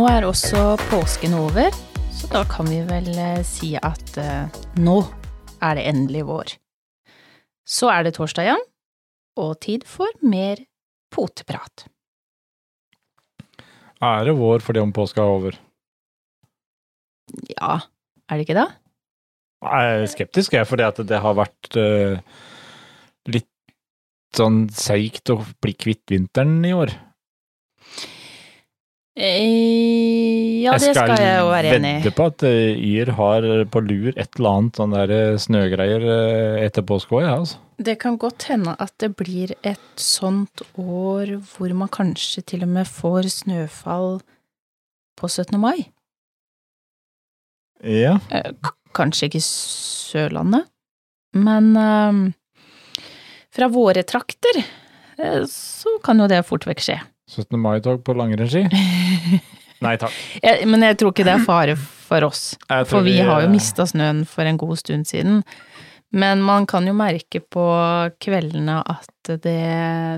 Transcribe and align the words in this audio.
Nå 0.00 0.06
er 0.08 0.24
også 0.24 0.78
påsken 0.88 1.34
over, 1.36 1.74
så 2.16 2.28
da 2.32 2.40
kan 2.48 2.64
vi 2.70 2.78
vel 2.88 3.10
eh, 3.20 3.42
si 3.44 3.74
at 3.76 4.14
eh, 4.16 4.54
nå 4.80 4.94
er 5.60 5.76
det 5.76 5.82
endelig 5.90 6.22
vår. 6.24 6.52
Så 7.68 7.90
er 7.92 8.06
det 8.06 8.14
torsdag 8.16 8.46
igjen, 8.46 8.62
og 9.44 9.50
tid 9.60 9.84
for 9.84 10.08
mer 10.24 10.62
poteprat. 11.12 11.84
Er 14.00 14.24
det 14.24 14.38
vår 14.40 14.64
fordi 14.64 14.80
om 14.80 14.94
påska 14.96 15.20
er 15.20 15.34
over? 15.34 15.60
Ja, 17.52 17.76
er 18.24 18.40
det 18.40 18.48
ikke 18.48 18.56
det? 18.56 18.66
Jeg 19.68 19.92
er 19.98 20.08
skeptisk, 20.14 20.56
jeg, 20.56 20.70
fordi 20.70 20.88
at 20.88 21.04
det 21.12 21.20
har 21.26 21.36
vært 21.42 21.76
eh, 21.76 22.24
litt 23.36 23.52
sånn 24.32 24.62
seigt 24.72 25.28
å 25.36 25.42
bli 25.60 25.76
kvitt 25.76 26.06
vinteren 26.16 26.56
i 26.64 26.72
år. 26.72 26.96
Eh, 29.20 30.62
ja, 30.64 30.72
det 30.80 30.94
skal 30.96 31.12
jeg 31.20 31.40
jo 31.42 31.48
være 31.50 31.74
enig 31.76 31.90
i. 31.90 31.96
Jeg 31.98 32.00
skal 32.00 32.10
vedde 32.10 32.12
på 32.16 32.26
at 32.30 32.44
eh, 32.48 32.84
Yr 32.88 33.10
har 33.18 33.46
på 33.74 33.82
lur 33.84 34.10
et 34.14 34.38
eller 34.38 34.54
annet 34.54 34.80
sånn 34.80 34.94
der 34.96 35.12
eh, 35.12 35.38
snøgreier 35.44 36.06
eh, 36.14 36.60
etter 36.64 36.86
påske 36.88 37.18
òg, 37.18 37.24
ja, 37.26 37.34
altså. 37.42 37.60
Det 37.80 37.96
kan 38.00 38.16
godt 38.20 38.46
hende 38.48 38.74
at 38.80 38.92
det 39.00 39.10
blir 39.20 39.52
et 39.60 40.00
sånt 40.00 40.62
år 40.80 41.34
hvor 41.52 41.72
man 41.76 41.92
kanskje 41.92 42.44
til 42.52 42.64
og 42.64 42.72
med 42.72 42.88
får 42.88 43.28
snøfall 43.34 44.20
på 45.20 45.28
17. 45.28 45.56
mai. 45.60 45.90
Ja. 47.84 48.18
Eh, 48.32 48.52
Kanskje 48.96 49.28
ikke 49.28 49.44
Sørlandet, 49.44 50.64
men 51.38 51.68
eh, 51.78 52.64
fra 53.54 53.68
våre 53.70 54.02
trakter 54.02 54.58
eh, 54.64 55.44
så 55.46 55.98
kan 56.04 56.18
jo 56.18 56.26
det 56.32 56.40
fort 56.48 56.66
vekk 56.66 56.82
skje. 56.88 56.98
17. 57.30 57.56
mai-tog 57.60 58.02
på 58.04 58.14
langrennsski? 58.18 58.66
Nei 59.84 59.94
takk. 60.00 60.14
Jeg, 60.42 60.66
men 60.68 60.84
jeg 60.84 60.98
tror 61.00 61.14
ikke 61.14 61.24
det 61.24 61.36
er 61.38 61.44
fare 61.46 61.76
for 61.78 62.26
oss, 62.26 62.42
for 62.90 63.06
vi 63.06 63.16
har 63.22 63.44
jo 63.44 63.48
eh, 63.48 63.52
mista 63.52 63.86
snøen 63.88 64.24
for 64.28 64.48
en 64.48 64.58
god 64.60 64.80
stund 64.82 65.08
siden. 65.08 65.40
Men 66.10 66.42
man 66.42 66.66
kan 66.66 66.88
jo 66.90 66.94
merke 66.98 67.38
på 67.40 67.64
kveldene 68.20 68.80
at 68.82 69.30
det, 69.30 69.60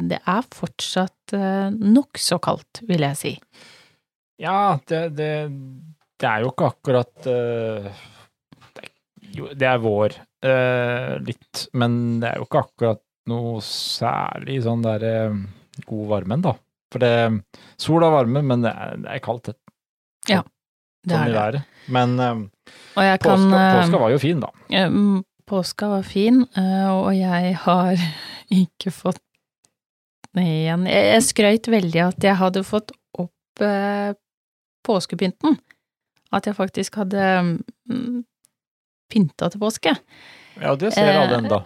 det 0.08 0.18
er 0.18 0.48
fortsatt 0.56 1.36
eh, 1.36 1.68
nokså 1.70 2.40
kaldt, 2.42 2.80
vil 2.88 3.04
jeg 3.04 3.20
si. 3.20 3.34
Ja, 4.40 4.80
det, 4.88 5.04
det, 5.20 5.30
det 6.18 6.30
er 6.30 6.42
jo 6.42 6.50
ikke 6.54 6.72
akkurat 6.72 7.30
eh, 7.30 8.02
det, 8.72 8.88
er, 8.88 8.92
jo, 9.36 9.52
det 9.52 9.68
er 9.68 9.82
vår, 9.84 10.18
litt, 11.22 11.66
men 11.78 11.92
det 12.18 12.32
er 12.32 12.40
jo 12.40 12.48
ikke 12.48 12.64
akkurat 12.64 13.04
noe 13.30 13.60
særlig 13.64 14.58
sånn 14.64 14.82
der 14.84 15.04
eh, 15.06 15.36
god 15.86 16.06
varme 16.10 16.38
da. 16.42 16.56
For 16.92 17.00
det, 17.02 17.12
sol 17.80 18.04
og 18.04 18.12
varme, 18.12 18.42
men 18.44 18.64
det 18.64 18.72
er, 18.72 18.96
det 19.00 19.12
er 19.14 19.22
kaldt 19.24 19.48
det, 19.48 19.56
Det 21.08 21.16
sånn 21.16 21.36
er 21.40 21.54
det. 21.56 21.62
Men 21.92 22.14
eh, 22.20 22.42
jeg 23.08 23.20
kan 23.24 23.42
påska, 23.42 23.60
eh, 23.60 23.76
påska 23.80 24.00
var 24.04 24.14
jo 24.14 24.22
fin, 24.22 24.42
da. 24.42 24.50
Mm, 24.86 25.22
Påska 25.48 25.88
var 25.90 26.04
fin, 26.06 26.44
eh, 26.56 26.88
og 26.92 27.10
jeg 27.16 27.56
har 27.64 28.02
ikke 28.62 28.92
fått 28.94 29.20
igjen 30.38 30.86
Jeg, 30.88 31.24
skrøt 31.26 31.68
veldig 31.68 32.04
at 32.06 32.24
jeg 32.24 32.38
hadde 32.40 32.62
fått 32.64 32.94
opp 33.20 33.64
påskepynten. 34.86 35.58
At 36.32 36.46
jeg 36.48 36.56
faktisk 36.56 36.96
hadde 37.02 37.26
mm, 37.44 38.22
pynta 39.12 39.50
til 39.52 39.60
påske. 39.60 39.92
Ja, 40.56 40.72
det 40.80 40.94
ser 40.94 41.10
alle 41.18 41.42
ennå. 41.42 41.58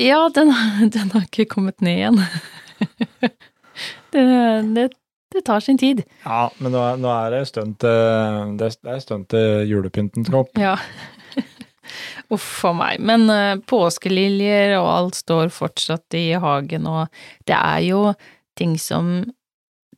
Ja, 0.00 0.24
den, 0.34 0.50
den 0.96 1.14
har 1.14 1.28
ikke 1.28 1.46
kommet 1.54 1.78
ned 1.86 2.00
igjen. 2.02 2.18
det, 4.14 4.24
det, 4.76 4.84
det 5.34 5.44
tar 5.46 5.60
sin 5.64 5.78
tid. 5.78 6.02
Ja, 6.24 6.48
men 6.58 6.72
nå, 6.74 6.80
er- 6.92 7.00
nå 7.00 7.10
er 7.14 7.30
det 7.36 7.44
stund 7.50 7.78
til 7.82 8.56
det 8.60 8.70
er- 8.84 9.00
stund 9.04 9.28
til 9.32 9.66
julepynten 9.70 10.26
skal 10.26 10.42
opp. 10.44 10.58
Ja. 10.58 10.76
Uff 12.34 12.64
a 12.68 12.72
meg. 12.76 13.00
Men 13.02 13.24
eh, 13.30 13.56
påskeliljer 13.66 14.76
og 14.78 14.88
alt 14.94 15.18
står 15.18 15.50
fortsatt 15.54 16.14
i 16.18 16.28
hagen, 16.38 16.86
og 16.86 17.08
det 17.50 17.56
er 17.58 17.80
jo 17.88 18.02
ting 18.58 18.76
som 18.78 19.24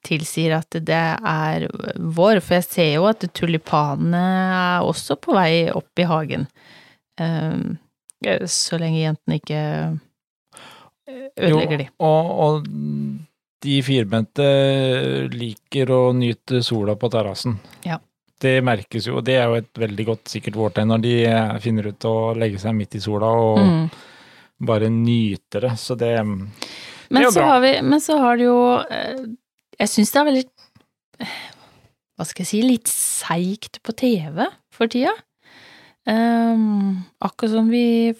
tilsier 0.02 0.56
at 0.56 0.74
det 0.82 0.96
er 0.98 1.66
vår, 2.00 2.40
for 2.42 2.56
jeg 2.58 2.64
ser 2.66 2.88
jo 2.96 3.04
at 3.10 3.22
tulipanene 3.38 4.22
er 4.56 4.86
også 4.88 5.14
på 5.22 5.36
vei 5.36 5.68
opp 5.70 6.00
i 6.02 6.06
hagen. 6.10 6.48
Eh, 7.20 7.60
så 8.50 8.78
lenge 8.80 9.02
jentene 9.02 9.38
ikke 9.40 9.60
eh, 11.10 11.28
ødelegger 11.36 11.84
de. 11.84 11.86
Og, 12.02 12.32
og 12.46 12.66
de 13.62 13.76
firbente 13.86 14.46
liker 15.32 15.90
å 15.94 16.00
nyte 16.16 16.62
sola 16.66 16.96
på 16.98 17.10
terrassen. 17.12 17.58
Ja. 17.86 17.98
Det 18.42 18.56
merkes 18.66 19.06
jo, 19.06 19.20
og 19.20 19.24
det 19.28 19.36
er 19.38 19.46
jo 19.46 19.58
et 19.60 19.70
veldig 19.78 20.06
godt 20.08 20.30
sikkert 20.32 20.56
vårtegn 20.58 20.88
når 20.90 21.02
de 21.04 21.12
eh, 21.30 21.52
finner 21.62 21.86
ut 21.92 22.06
å 22.10 22.14
legge 22.34 22.58
seg 22.58 22.74
midt 22.74 22.96
i 22.98 23.02
sola 23.04 23.28
og 23.38 23.60
Mm. 23.62 23.84
bare 24.66 24.88
nyte 24.90 25.60
det. 25.62 25.70
Så 25.78 25.94
det 25.98 26.10
Men, 26.26 26.50
er 27.20 27.22
jo 27.28 27.30
så 27.30 27.40
bra. 27.40 27.48
har 27.52 27.60
vi, 27.62 27.72
men 27.82 28.00
så 28.02 28.18
har 28.18 28.36
det 28.40 28.44
jo 28.48 28.58
eh, 28.90 29.22
Jeg 29.78 29.88
syns 29.88 30.10
det 30.12 30.20
er 30.20 30.24
veldig 30.30 30.44
eh, 31.20 31.36
Hva 32.18 32.26
skal 32.26 32.42
jeg 32.44 32.50
si 32.50 32.62
Litt 32.66 32.90
seigt 32.90 33.78
på 33.82 33.94
TV 33.94 34.46
for 34.74 34.86
tida. 34.90 35.14
Um, 36.06 37.04
akkurat 37.22 37.52
som 37.54 37.68
vi 37.70 38.12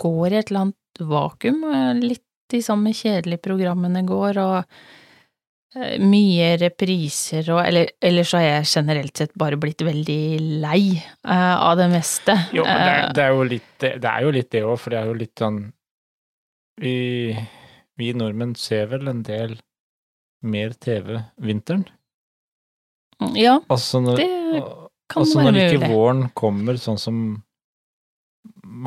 går 0.00 0.32
i 0.32 0.38
et 0.40 0.48
eller 0.50 0.60
annet 0.66 1.02
vakuum. 1.12 1.60
Litt 2.00 2.24
de 2.52 2.60
samme 2.64 2.92
kjedelige 2.94 3.40
programmene 3.44 4.02
går, 4.08 4.38
og 4.42 4.58
eh, 5.76 5.96
mye 6.02 6.50
repriser 6.60 7.48
og 7.54 7.62
Eller 7.66 7.90
ellers 8.04 8.30
så 8.32 8.38
har 8.40 8.46
jeg 8.50 8.68
generelt 8.74 9.16
sett 9.22 9.32
bare 9.40 9.56
blitt 9.60 9.80
veldig 9.86 10.18
lei 10.62 10.82
uh, 11.24 11.56
av 11.70 11.76
det 11.80 11.88
meste. 11.94 12.36
Jo, 12.52 12.64
men 12.68 12.76
det, 12.76 12.92
Eh, 12.92 13.02
er- 13.06 13.12
det 13.16 13.24
er 13.24 13.32
jo 13.36 13.48
litt 13.54 13.78
det, 13.80 13.94
er 14.04 14.22
jo 14.26 14.30
litt 14.38 14.50
det 14.52 14.62
òg, 14.68 14.78
for 14.78 14.90
det 14.94 15.00
er 15.02 15.06
jo 15.10 15.18
litt 15.22 15.34
sånn 15.42 15.60
vi, 16.82 16.94
vi 18.00 18.12
nordmenn 18.16 18.54
ser 18.56 18.86
vel 18.92 19.08
en 19.10 19.22
del 19.26 19.58
mer 20.42 20.72
TV 20.80 21.20
vinteren. 21.38 21.84
ja, 23.38 23.58
Altså 23.70 24.00
når, 24.02 24.16
det 24.18 24.62
kan 25.12 25.22
altså 25.22 25.38
være 25.38 25.52
når 25.52 25.74
ikke 25.76 25.90
våren 25.92 26.22
kommer 26.34 26.74
sånn 26.80 26.98
som 26.98 27.18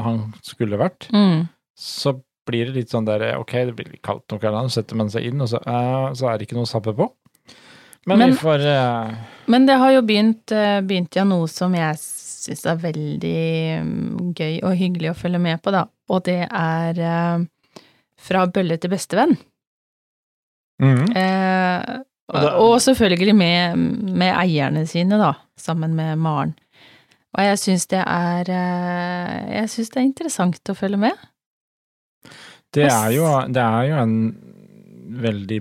han 0.02 0.34
skulle 0.44 0.78
vært, 0.81 1.08
Mm. 1.14 1.48
så 1.78 2.16
blir 2.45 2.69
det 2.69 2.75
litt 2.79 2.91
sånn 2.94 3.07
der 3.07 3.23
Ok, 3.39 3.51
det 3.67 3.75
blir 3.78 3.88
litt 3.91 4.03
kaldt 4.06 4.25
nok, 4.31 4.41
kvelder, 4.44 4.67
så 4.69 4.81
setter 4.81 5.00
man 5.00 5.09
seg 5.13 5.25
inn, 5.29 5.41
og 5.41 5.50
så, 5.51 5.61
uh, 5.66 6.11
så 6.17 6.29
er 6.31 6.38
det 6.38 6.47
ikke 6.47 6.57
noe 6.59 6.67
å 6.67 6.72
sappe 6.72 6.94
på. 6.97 7.09
Men, 8.06 8.19
Men- 8.22 8.35
vi 8.35 8.38
får 8.38 8.66
uh... 8.69 9.16
Men 9.50 9.66
det 9.66 9.75
har 9.81 9.91
jo 9.95 10.01
begynt, 10.06 10.51
eh, 10.53 10.79
begynt 10.85 11.16
ja 11.17 11.23
noe 11.25 11.47
som 11.50 11.73
jeg 11.78 11.97
syns 12.01 12.63
er 12.69 12.78
veldig 12.81 13.41
mm, 13.85 14.33
gøy 14.38 14.59
og 14.66 14.75
hyggelig 14.78 15.11
å 15.11 15.17
følge 15.17 15.41
med 15.41 15.61
på, 15.66 15.73
da. 15.73 15.83
Og 16.13 16.22
det 16.25 16.44
er 16.50 17.00
eh, 17.01 17.45
Fra 18.25 18.45
bølle 18.50 18.77
til 18.81 18.89
bestevenn. 18.94 19.35
Mm. 20.81 21.06
Eh, 21.17 21.95
Og 22.33 22.45
og 22.66 22.75
selvfølgelig 22.81 23.35
med, 23.38 23.77
med 24.17 24.33
eierne 24.33 24.85
sine, 24.89 25.17
da, 25.22 25.33
sammen 25.57 25.94
med 25.97 26.17
Maren. 26.17 26.56
Og 27.35 27.44
jeg 27.44 27.59
syns 27.59 27.85
det 27.91 28.01
er 28.01 28.50
eh, 28.50 29.59
Jeg 29.59 29.69
syns 29.73 29.89
det 29.94 30.00
er 30.01 30.07
interessant 30.07 30.72
å 30.72 30.77
følge 30.77 30.97
med. 31.06 31.25
Det 32.75 32.90
er 32.91 33.12
jo, 33.16 33.25
det 33.52 33.62
er 33.63 33.88
jo 33.90 33.96
en 34.03 34.16
veldig 35.25 35.59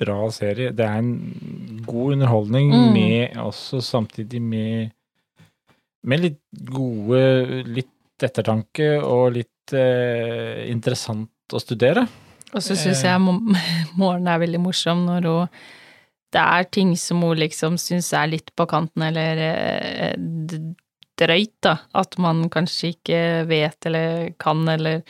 bra 0.00 0.18
serie. 0.34 0.72
Det 0.74 0.84
er 0.84 0.98
en 0.98 1.82
god 1.86 2.12
underholdning 2.16 2.72
Mm. 2.72 2.92
med 2.92 3.36
også 3.38 3.80
samtidig 3.82 4.40
med 4.42 4.90
med 6.04 6.20
litt 6.20 6.40
gode 6.68 7.62
Litt 7.64 7.88
ettertanke 8.22 9.02
og 9.02 9.32
litt 9.34 9.72
eh, 9.72 10.66
interessant 10.70 11.30
å 11.52 11.60
studere. 11.60 12.06
Og 12.54 12.60
så 12.62 12.76
syns 12.76 13.02
Eh. 13.04 13.10
jeg 13.10 13.20
Mo- 13.20 14.12
er 14.28 14.38
veldig 14.38 14.60
morsom 14.60 15.06
når 15.06 15.22
hun 15.24 15.48
Det 16.32 16.40
er 16.42 16.64
ting 16.64 16.96
som 16.96 17.20
hun 17.22 17.36
liksom 17.38 17.76
syns 17.78 18.12
er 18.12 18.26
litt 18.26 18.50
på 18.56 18.66
kanten, 18.66 19.02
eller 19.02 19.38
eh, 19.38 20.16
drøyt, 21.16 21.52
da. 21.62 21.76
At 21.94 22.18
man 22.18 22.48
kanskje 22.50 22.90
ikke 22.96 23.46
vet 23.46 23.86
eller 23.86 24.32
kan, 24.38 24.68
eller 24.68 25.02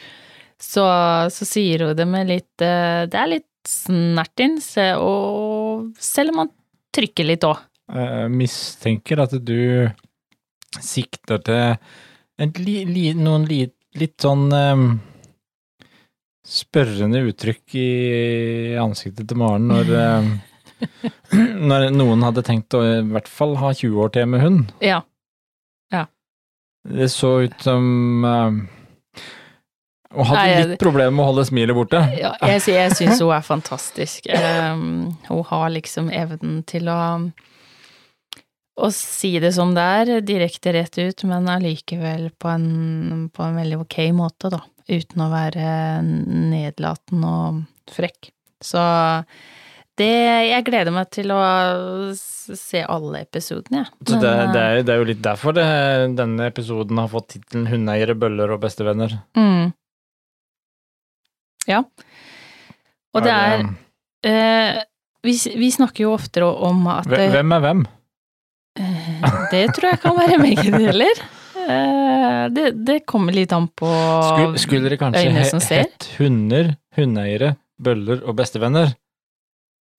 Så, 0.61 0.85
så 1.31 1.47
sier 1.49 1.89
hun 1.89 1.97
det 1.99 2.07
med 2.09 2.31
litt 2.31 2.63
eh, 2.63 3.05
Det 3.11 3.19
er 3.19 3.31
litt 3.31 3.51
snertins, 3.69 4.75
og 5.01 5.95
selv 5.97 6.35
om 6.35 6.43
man 6.43 6.51
trykker 6.95 7.27
litt 7.27 7.47
òg. 7.49 7.63
Eh, 7.93 8.27
mistenker 8.29 9.23
at 9.25 9.33
du 9.41 9.89
sikter 10.81 11.41
til 11.45 12.43
en 12.45 12.53
li, 12.61 12.77
li, 12.85 13.07
noen 13.17 13.47
li, 13.49 13.63
litt 13.97 14.19
sånn 14.21 14.49
um, 14.53 14.85
spørrende 16.45 17.23
uttrykk 17.31 17.77
i 17.79 17.89
ansiktet 18.83 19.31
til 19.31 19.41
Maren 19.41 19.71
når 19.71 19.93
um, 19.95 20.31
Når 21.71 21.89
noen 21.95 22.25
hadde 22.27 22.43
tenkt 22.45 22.75
å 22.77 22.83
i 22.85 23.03
hvert 23.09 23.31
fall 23.31 23.55
ha 23.63 23.71
20 23.73 24.01
år 24.05 24.11
til 24.13 24.27
med 24.29 24.43
hund. 24.43 24.73
Ja. 24.85 24.99
Det 26.85 27.09
så 27.09 27.41
ut 27.41 27.63
som 27.65 28.25
eh, 28.25 28.57
Hun 30.15 30.29
hadde 30.31 30.43
Nei, 30.43 30.67
litt 30.71 30.83
problemer 30.83 31.15
med 31.15 31.25
å 31.25 31.31
holde 31.33 31.47
smilet 31.49 31.77
borte. 31.77 32.03
Ja, 32.19 32.35
jeg, 32.47 32.63
jeg 32.71 32.95
syns 32.99 33.21
hun 33.25 33.33
er 33.35 33.45
fantastisk. 33.47 34.31
Um, 34.31 35.17
hun 35.29 35.43
har 35.51 35.73
liksom 35.75 36.13
evnen 36.15 36.63
til 36.69 36.91
å 36.93 37.01
å 38.75 38.91
si 38.91 39.37
det 39.39 39.53
som 39.55 39.75
det 39.75 39.83
er, 39.83 40.13
direkte 40.27 40.73
rett 40.75 40.97
ut, 40.99 41.25
men 41.31 41.47
allikevel 41.51 42.29
på 42.39 42.51
en, 42.51 43.29
på 43.31 43.45
en 43.45 43.59
veldig 43.61 43.83
ok 43.85 43.99
måte, 44.17 44.51
da. 44.51 44.65
Uten 44.91 45.23
å 45.25 45.31
være 45.33 45.67
nedlatende 46.05 47.29
og 47.31 47.93
frekk. 47.95 48.33
Så 48.65 48.83
det 49.95 50.11
Jeg 50.49 50.65
gleder 50.67 50.91
meg 50.91 51.07
til 51.15 51.31
å 51.31 51.39
se 52.19 52.81
alle 52.83 53.23
episodene, 53.23 53.85
jeg. 53.85 53.93
Så 54.11 54.19
det, 54.19 54.33
det, 54.53 54.63
er, 54.65 54.81
det 54.83 54.95
er 54.95 54.99
jo 54.99 55.07
litt 55.07 55.23
derfor 55.23 55.55
det, 55.55 55.67
denne 56.19 56.49
episoden 56.51 56.99
har 56.99 57.13
fått 57.13 57.37
tittelen 57.37 57.69
'Hundeeiere, 57.71 58.19
bøller 58.19 58.57
og 58.57 58.65
bestevenner'. 58.67 59.15
Mm. 59.39 59.71
Ja. 61.71 61.83
Og 63.15 63.23
det 63.25 63.33
er 63.33 63.63
eh, 64.25 64.83
vi, 65.25 65.33
vi 65.57 65.71
snakker 65.73 66.05
jo 66.05 66.13
oftere 66.17 66.45
om 66.67 66.87
at 66.93 67.07
Hvem 67.09 67.53
er 67.57 67.61
hvem? 67.65 67.85
Eh, 68.79 69.23
Det 69.53 69.63
tror 69.77 69.91
jeg 69.93 70.01
kan 70.03 70.17
være 70.19 70.39
begge 70.43 70.71
deler. 70.79 71.23
Eh, 71.65 72.49
Det, 72.53 72.67
det 72.85 72.99
kommer 73.07 73.33
litt 73.33 73.53
an 73.57 73.69
på 73.69 73.87
øynene 73.89 74.51
som 74.51 74.59
ser. 74.59 74.63
skulle 74.67 74.89
dere 74.89 74.99
kanskje 75.01 75.31
he- 75.33 75.79
hett 75.79 76.09
hunder, 76.19 76.75
hundeeiere, 76.97 77.55
bøller 77.81 78.25
og 78.29 78.37
bestevenner? 78.37 78.93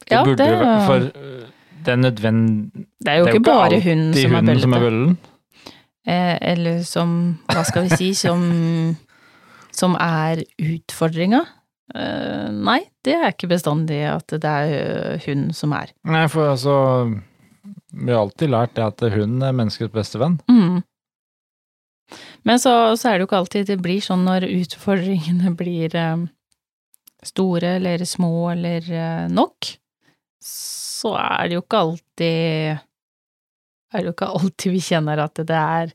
Det 0.06 0.12
Ja, 0.12 0.24
burde 0.24 0.38
det- 0.44 0.52
jo 0.60 0.86
For 0.86 1.00
øh, 1.08 1.46
det 1.86 1.92
er 1.94 1.96
nødvendig 1.96 2.86
Det 3.02 3.08
er 3.08 3.18
jo 3.18 3.26
det 3.26 3.32
er 3.32 3.34
ikke 3.34 3.34
jo 3.34 3.40
ikke 3.40 3.46
bare 3.46 3.82
hunden 3.82 4.14
som 4.14 4.32
er 4.32 4.36
hunden 4.36 4.60
som 4.60 4.74
er 4.74 4.80
bøllen. 4.80 5.18
Eh, 6.08 6.38
Eller 6.42 6.84
som, 6.84 7.40
hva 7.50 7.64
skal 7.66 7.84
vi 7.90 7.96
si, 7.98 8.14
som, 8.14 8.96
som 9.76 9.96
er 10.00 10.44
utfordringa. 10.62 11.44
Eh, 11.94 12.50
Nei, 12.50 12.80
det 13.06 13.14
er 13.14 13.32
ikke 13.34 13.52
bestandig 13.52 14.02
at 14.10 14.34
det 14.34 14.50
er 14.50 14.74
eh, 14.80 15.26
hun 15.28 15.50
som 15.54 15.76
er. 15.78 15.94
Nei, 16.08 16.26
for 16.32 16.56
altså 16.56 16.76
Vi 17.96 18.12
har 18.12 18.24
alltid 18.24 18.52
lært 18.52 18.76
det 18.76 18.86
at 18.86 19.04
hun 19.14 19.42
er 19.46 19.56
menneskets 19.56 19.94
beste 19.94 20.22
venn. 20.22 20.40
Mm. 20.50 20.82
Men 22.46 22.62
så, 22.62 22.96
så 22.98 23.10
er 23.10 23.18
det 23.18 23.26
jo 23.26 23.30
ikke 23.30 23.42
alltid 23.44 23.70
det 23.70 23.80
blir 23.82 24.02
sånn 24.04 24.26
når 24.28 24.48
utfordringene 24.50 25.54
blir 25.62 25.96
eh, 26.00 26.26
store 27.26 27.78
eller 27.80 28.06
små 28.06 28.52
eller 28.54 29.30
nok. 29.34 29.72
Så 30.46 31.14
er 31.18 31.48
det 31.48 31.58
jo 31.58 31.64
ikke 31.64 31.80
alltid 31.82 32.82
Er 33.96 34.02
det 34.02 34.10
jo 34.10 34.14
ikke 34.14 34.28
alltid 34.38 34.74
vi 34.74 34.82
kjenner 34.84 35.22
at 35.24 35.40
det 35.42 35.58
er 35.58 35.94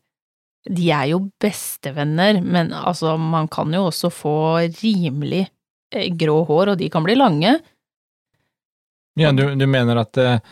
De 0.68 0.90
er 0.92 1.06
jo 1.14 1.22
bestevenner, 1.40 2.40
men 2.44 2.74
altså, 2.76 3.14
man 3.16 3.48
kan 3.48 3.72
jo 3.72 3.86
også 3.88 4.10
få 4.12 4.34
rimelig 4.82 5.46
eh, 5.94 6.10
grå 6.20 6.42
hår, 6.48 6.74
og 6.74 6.82
de 6.82 6.90
kan 6.92 7.06
bli 7.06 7.16
lange. 7.16 7.54
Ja, 9.18 9.32
du, 9.32 9.46
du 9.56 9.64
mener 9.68 10.02
at 10.02 10.20
eh, 10.20 10.42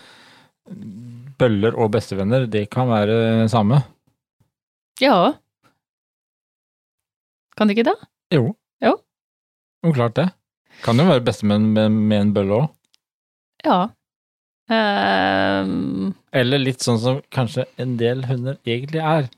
bøller 1.38 1.76
og 1.76 1.92
bestevenner, 1.94 2.48
det 2.50 2.66
kan 2.72 2.88
være 2.90 3.48
samme? 3.52 3.82
Ja. 5.02 5.36
Kan 7.56 7.68
det 7.68 7.76
ikke 7.76 7.90
det? 7.90 7.98
Jo. 8.34 8.54
Jo. 8.82 8.96
Jo, 9.84 9.92
klart 9.92 10.16
det. 10.18 10.28
Kan 10.82 10.98
jo 11.00 11.06
være 11.08 11.24
bestevenn 11.26 11.70
med, 11.74 11.94
med 11.94 12.22
en 12.22 12.34
bølle 12.34 12.58
òg. 12.62 12.68
Ja. 13.66 13.78
Um... 14.68 16.12
Eller 16.36 16.60
litt 16.60 16.84
sånn 16.84 17.00
som 17.02 17.20
kanskje 17.34 17.64
en 17.80 17.96
del 18.00 18.24
hunder 18.28 18.58
egentlig 18.68 19.02
er. 19.02 19.28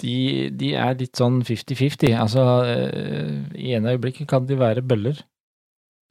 De, 0.00 0.50
de 0.56 0.72
er 0.74 0.94
litt 1.00 1.16
sånn 1.16 1.42
50-50. 1.44 2.14
Altså, 2.16 2.44
eh, 2.64 3.34
i 3.60 3.74
ene 3.76 3.94
øyeblikket 3.96 4.28
kan 4.28 4.46
de 4.48 4.56
være 4.60 4.82
bøller. 4.82 5.18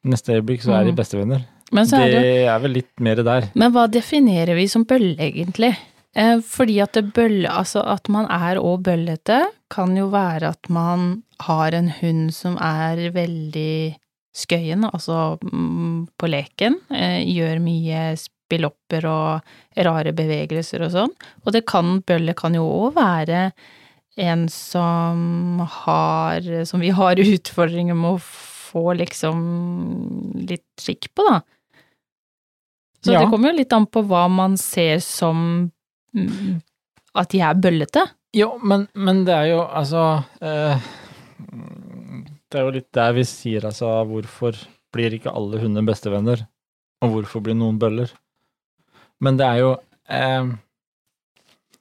Neste 0.06 0.38
øyeblikk 0.38 0.62
så 0.64 0.76
er 0.80 0.86
de 0.86 0.92
Mm. 0.94 0.96
bestevenner. 1.00 1.46
men 1.72 1.86
så 1.86 1.98
er 2.02 2.12
Det 2.12 2.22
det 2.22 2.48
er 2.48 2.60
vel 2.60 2.72
litt 2.72 3.00
mer 3.00 3.16
der. 3.16 3.50
Men 3.56 3.72
hva 3.72 3.88
definerer 3.92 4.56
vi 4.56 4.68
som 4.68 4.86
bølle, 4.86 5.18
egentlig? 5.20 5.76
Eh, 6.16 6.40
fordi 6.42 6.80
at 6.82 6.94
det 6.94 7.14
bølle, 7.14 7.46
altså 7.50 7.84
at 7.86 8.10
man 8.10 8.26
er 8.26 8.56
òg 8.58 8.82
bøllete, 8.84 9.44
kan 9.70 9.96
jo 9.96 10.08
være 10.10 10.50
at 10.50 10.70
man 10.70 11.24
har 11.42 11.72
en 11.74 11.90
hund 11.90 12.32
som 12.34 12.58
er 12.58 13.12
veldig 13.14 13.96
skøyen, 14.36 14.84
altså 14.92 15.38
mm, 15.44 16.08
på 16.18 16.28
leken, 16.28 16.76
eh, 16.92 17.22
gjør 17.26 17.60
mye 17.62 18.16
spillopper 18.50 19.06
og 19.06 19.52
rare 19.86 20.14
bevegelser 20.18 20.82
og 20.88 20.92
sånn. 20.96 21.14
Og 21.46 21.54
det 21.54 21.62
kan, 21.70 22.00
bølle 22.02 22.34
kan 22.34 22.58
jo 22.58 22.66
òg 22.66 22.96
være 22.98 23.52
en 24.20 24.48
som 24.50 25.62
har, 25.86 26.42
som 26.66 26.82
vi 26.82 26.90
har 26.98 27.22
utfordringer 27.36 27.94
med 27.96 28.18
å 28.18 28.24
få 28.70 28.94
liksom 28.98 29.38
litt 30.50 30.66
skikk 30.82 31.12
på, 31.18 31.26
da. 31.30 31.40
Så 33.06 33.14
Ja. 33.14 33.22
det 33.22 33.30
kommer 33.32 33.54
jo 33.54 33.60
litt 33.62 33.72
an 33.74 33.86
på 33.88 34.02
hva 34.10 34.26
man 34.30 34.58
ser 34.60 35.00
som 35.00 35.72
mm, 36.14 36.58
at 37.16 37.30
de 37.32 37.40
er 37.48 37.56
bøllete. 37.56 38.04
Jo, 38.36 38.58
men, 38.62 38.90
men 38.94 39.24
det 39.26 39.34
er 39.34 39.48
jo 39.54 39.62
altså 39.66 40.02
eh, 40.46 40.84
Det 42.52 42.60
er 42.60 42.66
jo 42.68 42.74
litt 42.76 42.90
der 42.94 43.16
vi 43.16 43.24
sier 43.26 43.66
altså 43.66 43.88
hvorfor 44.10 44.58
blir 44.94 45.16
ikke 45.16 45.32
alle 45.34 45.62
hunder 45.64 45.86
bestevenner, 45.88 46.44
og 47.02 47.14
hvorfor 47.16 47.42
blir 47.46 47.56
noen 47.58 47.80
bøller? 47.82 48.12
Men 49.24 49.38
det 49.40 49.46
er 49.48 49.58
jo 49.60 49.72
eh, 50.08 50.52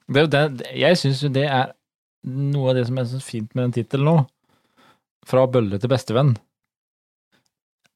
Det 0.09 0.19
er 0.19 0.25
jo 0.25 0.31
det 0.33 0.71
Jeg 0.75 0.99
syns 0.99 1.23
jo 1.23 1.29
det 1.33 1.45
er 1.47 1.71
noe 2.29 2.71
av 2.71 2.75
det 2.75 2.85
som 2.89 2.97
er 2.99 3.07
så 3.07 3.21
fint 3.23 3.53
med 3.55 3.69
den 3.69 3.75
tittelen 3.77 4.09
nå. 4.09 4.17
Fra 5.29 5.45
bølle 5.47 5.79
til 5.79 5.91
bestevenn. 5.91 6.33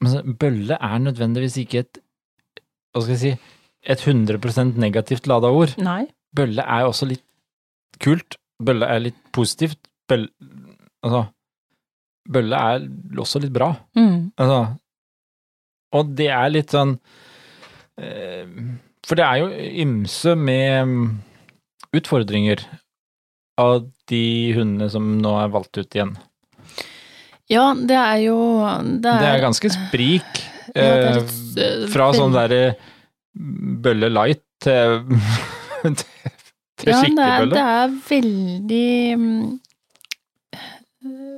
Men 0.04 0.38
bølle 0.40 0.78
er 0.80 1.04
nødvendigvis 1.04 1.58
ikke 1.64 1.84
et 1.84 2.00
Hva 2.94 3.04
skal 3.04 3.16
jeg 3.16 3.22
si 3.24 3.34
et 3.84 4.00
100% 4.00 4.78
negativt 4.80 5.26
lada 5.28 5.50
ord 5.52 5.74
Nei. 5.84 6.06
bølle 6.32 6.64
er 6.64 6.86
jo 6.86 6.92
også 6.94 7.08
litt 7.10 7.24
kult. 8.00 8.38
Bølle 8.64 8.88
er 8.88 9.02
litt 9.10 9.18
positivt. 9.36 9.80
Bølle 10.08 10.32
Altså 11.04 11.26
Bølle 12.32 12.56
er 12.56 12.86
også 13.20 13.42
litt 13.44 13.52
bra. 13.52 13.74
Mm. 14.00 14.32
Altså 14.40 14.60
Og 16.00 16.14
det 16.16 16.30
er 16.32 16.54
litt 16.54 16.72
sånn 16.72 16.96
eh, 18.00 18.48
For 19.04 19.20
det 19.20 19.26
er 19.28 19.42
jo 19.42 19.50
ymse 19.84 20.36
med 20.40 20.94
utfordringer 21.94 22.64
av 23.62 23.84
de 24.10 24.54
hundene 24.58 24.88
som 24.92 25.18
nå 25.22 25.34
er 25.44 25.52
valgt 25.54 25.78
ut 25.78 25.96
igjen. 25.98 26.16
Ja, 27.52 27.74
det 27.76 27.98
er 28.00 28.18
jo 28.24 28.38
Det 29.04 29.10
er, 29.12 29.20
Det 29.20 29.30
er 29.30 29.42
ganske 29.44 29.70
sprik. 29.74 30.42
Ja, 30.74 30.82
er 30.82 31.04
eh, 31.04 31.18
litt, 31.20 31.58
eh, 31.60 31.84
fra 31.92 32.08
sånn 32.16 32.34
derre 32.34 32.62
bølle 33.84 34.10
light 34.14 34.44
til, 34.64 35.02
til, 35.84 36.08
Ja, 36.88 37.02
skikkelig 37.02 37.28
er, 37.28 37.44
bølle. 37.44 37.54
det 37.54 37.66
er 37.76 37.88
veldig 38.08 38.90
eh, 40.56 41.36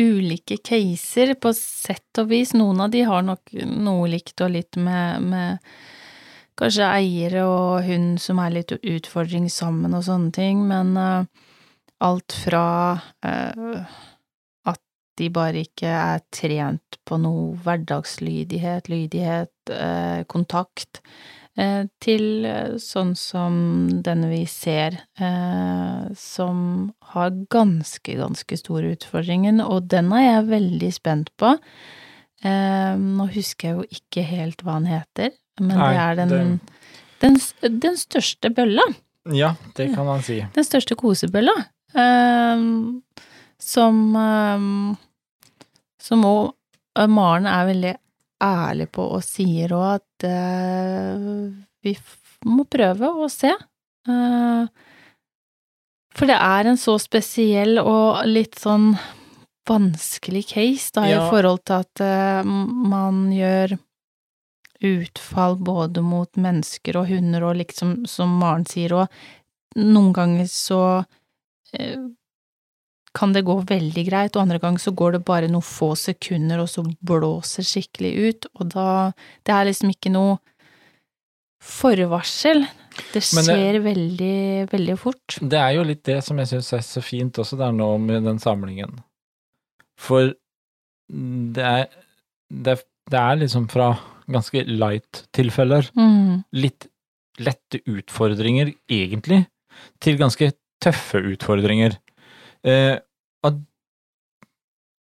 ulike 0.00 0.58
caser, 0.64 1.34
på 1.38 1.52
sett 1.54 2.18
og 2.22 2.32
vis. 2.32 2.54
Noen 2.56 2.80
av 2.86 2.90
de 2.94 3.04
har 3.06 3.22
nok 3.26 3.52
noe 3.68 4.08
likt 4.10 4.40
og 4.42 4.50
litt 4.56 4.80
med, 4.80 5.28
med 5.28 5.58
kanskje 6.58 6.88
eiere 6.88 7.44
og 7.48 7.84
hun 7.88 8.14
som 8.22 8.40
er 8.42 8.54
litt 8.54 8.74
utfordring 8.76 9.48
sammen 9.52 9.94
og 9.96 10.04
sånne 10.06 10.34
ting, 10.34 10.64
men 10.70 10.94
eh, 11.00 11.46
alt 12.04 12.36
fra 12.44 12.66
eh, 13.26 13.94
at 14.70 14.82
de 15.18 15.30
bare 15.34 15.64
ikke 15.66 15.90
er 15.90 16.24
trent 16.34 16.98
på 17.06 17.18
noe 17.22 17.54
hverdagslydighet, 17.64 18.90
lydighet, 18.92 19.54
eh, 19.74 20.26
kontakt, 20.30 21.02
til 22.02 22.48
sånn 22.82 23.12
som 23.14 23.56
denne 24.02 24.26
vi 24.26 24.40
ser, 24.50 24.96
som 26.18 26.64
har 27.12 27.28
ganske, 27.54 28.16
ganske 28.18 28.58
store 28.58 28.90
utfordringer, 28.96 29.60
og 29.62 29.86
den 29.92 30.10
er 30.18 30.24
jeg 30.24 30.48
veldig 30.48 30.90
spent 30.96 31.30
på. 31.38 31.52
Nå 32.42 33.28
husker 33.36 33.70
jeg 33.70 33.78
jo 33.78 34.00
ikke 34.00 34.26
helt 34.32 34.66
hva 34.66 34.80
han 34.80 34.90
heter, 34.90 35.30
men 35.60 35.76
Nei, 35.78 35.92
det 35.92 36.00
er 36.04 36.14
den, 36.22 36.30
det- 36.34 36.72
den, 37.24 37.78
den 37.80 37.96
største 37.96 38.50
bølla. 38.52 38.82
Ja, 39.32 39.54
det 39.78 39.86
kan 39.94 40.04
man 40.06 40.20
si. 40.26 40.40
Den 40.54 40.64
største 40.66 40.96
kosebølla. 41.00 41.54
Um, 41.94 43.02
som 43.62 44.00
um, 44.18 44.96
Som 46.02 46.24
òg 46.26 47.06
Maren 47.08 47.46
er 47.48 47.68
veldig 47.70 47.92
ærlig 48.44 48.88
på 48.92 49.06
og 49.16 49.22
sier 49.24 49.72
òg 49.72 49.86
at 49.94 50.26
uh, 50.28 51.48
vi 51.86 51.94
må 52.50 52.66
prøve 52.68 53.08
å 53.24 53.30
se. 53.32 53.54
Uh, 54.10 54.66
for 56.14 56.28
det 56.30 56.36
er 56.36 56.68
en 56.70 56.76
så 56.78 56.98
spesiell 57.02 57.78
og 57.80 58.20
litt 58.28 58.58
sånn 58.60 58.92
vanskelig 59.66 60.44
case, 60.52 60.90
da, 60.94 61.06
Ja. 61.08 61.22
i 61.24 61.30
forhold 61.32 61.64
til 61.64 61.80
at 61.80 62.04
uh, 62.04 62.44
man 62.44 63.30
gjør 63.32 63.78
utfall 64.84 65.56
både 65.56 66.02
mot 66.04 66.30
mennesker 66.40 66.98
og 67.00 67.08
hunder, 67.10 67.46
og 67.48 67.58
liksom, 67.60 68.02
som 68.10 68.36
Maren 68.40 68.66
sier 68.68 68.94
òg, 69.00 69.18
noen 69.80 70.12
ganger 70.14 70.46
så 70.50 70.80
eh, 71.74 71.98
kan 73.14 73.32
det 73.34 73.44
gå 73.46 73.54
veldig 73.66 74.04
greit, 74.08 74.34
og 74.36 74.42
andre 74.42 74.58
ganger 74.62 74.82
så 74.82 74.92
går 74.94 75.16
det 75.16 75.24
bare 75.26 75.50
noen 75.50 75.64
få 75.64 75.92
sekunder, 75.98 76.62
og 76.62 76.70
så 76.70 76.82
blåser 77.06 77.66
skikkelig 77.66 78.12
ut, 78.28 78.48
og 78.58 78.72
da 78.74 78.88
Det 79.46 79.54
er 79.54 79.68
liksom 79.70 79.90
ikke 79.94 80.10
noe 80.14 80.38
forvarsel. 81.64 82.66
Det 83.12 83.22
skjer 83.22 83.72
det- 83.78 83.82
veldig, 83.82 84.70
veldig 84.70 84.98
fort. 84.98 85.38
Det 85.40 85.58
er 85.58 85.74
jo 85.74 85.82
litt 85.82 86.02
det 86.04 86.22
som 86.22 86.36
jeg 86.38 86.46
syns 86.46 86.72
er 86.72 86.82
så 86.82 87.02
fint 87.02 87.38
også 87.38 87.56
der 87.58 87.72
nå 87.72 87.98
med 87.98 88.24
den 88.24 88.38
samlingen. 88.38 89.02
For 89.96 90.34
det 91.08 91.64
er, 91.64 91.88
det, 92.50 92.82
det 93.10 93.18
er 93.18 93.36
liksom 93.36 93.68
fra 93.70 93.98
ganske 94.30 94.64
light 94.66 95.24
tilfeller, 95.32 95.90
Mm. 95.96 96.44
litt 96.52 96.86
lette 97.38 97.80
utfordringer 97.86 98.72
egentlig, 98.88 99.46
til 100.00 100.16
ganske 100.16 100.52
tøffe 100.80 101.18
utfordringer. 101.34 101.96
Eh, 102.64 102.98
og 103.44 103.60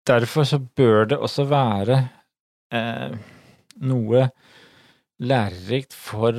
derfor 0.09 0.45
så 0.49 0.59
bør 0.59 1.09
det 1.13 1.19
også 1.19 1.45
være 1.51 2.09
eh, 2.73 3.13
noe 3.85 4.31
lærerikt 5.23 5.93
for 5.93 6.33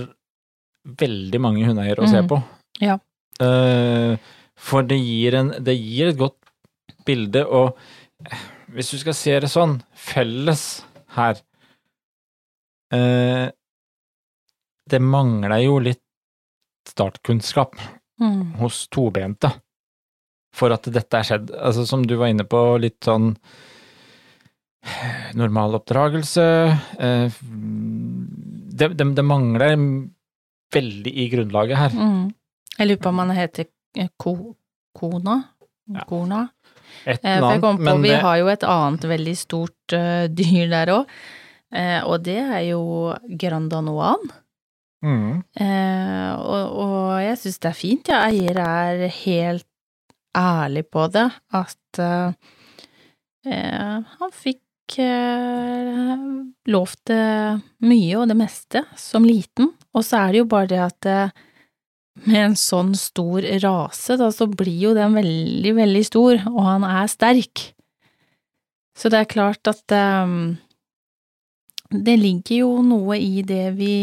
veldig 0.83 1.39
mange 1.39 1.65
hundeeiere 1.67 2.03
å 2.03 2.09
se 2.09 2.21
Mm. 2.23 2.27
på. 2.27 2.39
Ja. 2.81 2.97
Eh, 3.39 4.17
for 4.57 4.81
det 4.83 4.97
gir, 4.99 5.35
en, 5.35 5.49
det 5.63 5.77
gir 5.77 6.07
et 6.09 6.17
godt 6.17 6.35
bilde, 7.05 7.45
og 7.45 7.77
hvis 8.73 8.89
du 8.91 8.97
skal 8.97 9.13
se 9.13 9.39
det 9.39 9.49
sånn, 9.49 9.77
felles 9.95 10.83
her 11.15 11.35
Det 14.93 14.99
mangler 15.01 15.63
jo 15.63 15.79
litt 15.81 16.01
startkunnskap 16.89 17.75
Mm. 18.21 18.53
hos 18.59 18.83
tobente 18.93 19.49
for 20.53 20.69
at 20.75 20.85
dette 20.93 21.17
er 21.17 21.25
skjedd. 21.25 21.47
Altså 21.57 21.81
som 21.89 22.03
du 22.05 22.13
var 22.19 22.29
inne 22.29 22.45
på, 22.45 22.59
litt 22.79 22.99
sånn 23.03 23.31
normal 25.39 25.79
oppdragelse 25.79 26.43
eh, 26.99 27.37
det, 27.41 28.89
det, 28.99 29.07
det 29.17 29.25
mangler 29.25 29.73
veldig 30.73 31.13
i 31.23 31.27
grunnlaget 31.31 31.79
her. 31.79 31.95
Mm. 31.97 32.23
Jeg 32.77 32.89
lurer 32.89 33.01
på 33.03 33.11
om 33.13 33.21
han 33.23 33.33
heter 33.37 33.67
eh, 33.97 34.09
ko, 34.19 34.35
Kona? 34.97 35.39
Ja. 35.93 36.05
Kona? 36.09 36.43
Et 37.09 37.19
Eh, 37.25 37.41
annet, 37.43 37.79
men 37.81 38.01
vi 38.05 38.13
har 38.13 38.37
jo 38.39 38.47
et 38.53 38.63
annet 38.63 39.03
veldig 39.09 39.35
stort 39.37 39.93
eh, 39.97 40.27
dyr 40.29 40.69
der 40.71 40.93
òg, 40.99 41.09
og 42.05 42.21
det 42.25 42.39
er 42.39 42.63
jo 42.69 42.81
Grandanoan. 43.39 44.21
mm, 45.03 45.43
Eh, 45.59 46.33
og, 46.37 46.75
og 46.83 47.21
jeg 47.21 47.37
syns 47.41 47.59
det 47.59 47.69
er 47.71 47.77
fint, 47.77 48.09
ja. 48.11 48.23
Eier 48.29 48.59
er 48.61 49.07
helt 49.23 49.67
ærlig 50.37 50.85
på 50.89 51.07
det, 51.13 51.27
at 51.53 51.99
eh, 52.01 52.33
eh, 53.45 53.99
han 54.19 54.33
fikk 54.33 54.97
eh, 55.01 56.23
lov 56.73 56.93
til 57.05 57.61
mye 57.85 58.19
og 58.21 58.29
det 58.31 58.37
meste 58.39 58.83
som 58.97 59.25
liten, 59.27 59.73
og 59.93 60.05
så 60.05 60.23
er 60.23 60.33
det 60.33 60.43
jo 60.43 60.49
bare 60.49 60.71
det 60.71 60.81
at 60.81 61.09
eh, 61.09 61.35
med 62.29 62.39
en 62.47 62.57
sånn 62.57 62.93
stor 62.97 63.45
rase, 63.63 64.17
da, 64.21 64.29
så 64.33 64.45
blir 64.49 64.89
jo 64.89 64.93
den 64.97 65.15
veldig, 65.17 65.73
veldig 65.79 66.03
stor, 66.05 66.43
og 66.51 66.61
han 66.65 66.85
er 66.85 67.09
sterk. 67.09 67.71
Så 68.97 69.09
det 69.09 69.23
er 69.23 69.31
klart 69.31 69.69
at 69.69 69.93
eh, 69.93 70.35
det 71.93 72.17
ligger 72.17 72.63
jo 72.63 72.75
noe 72.85 73.17
i 73.21 73.43
det 73.45 73.67
vi 73.77 73.95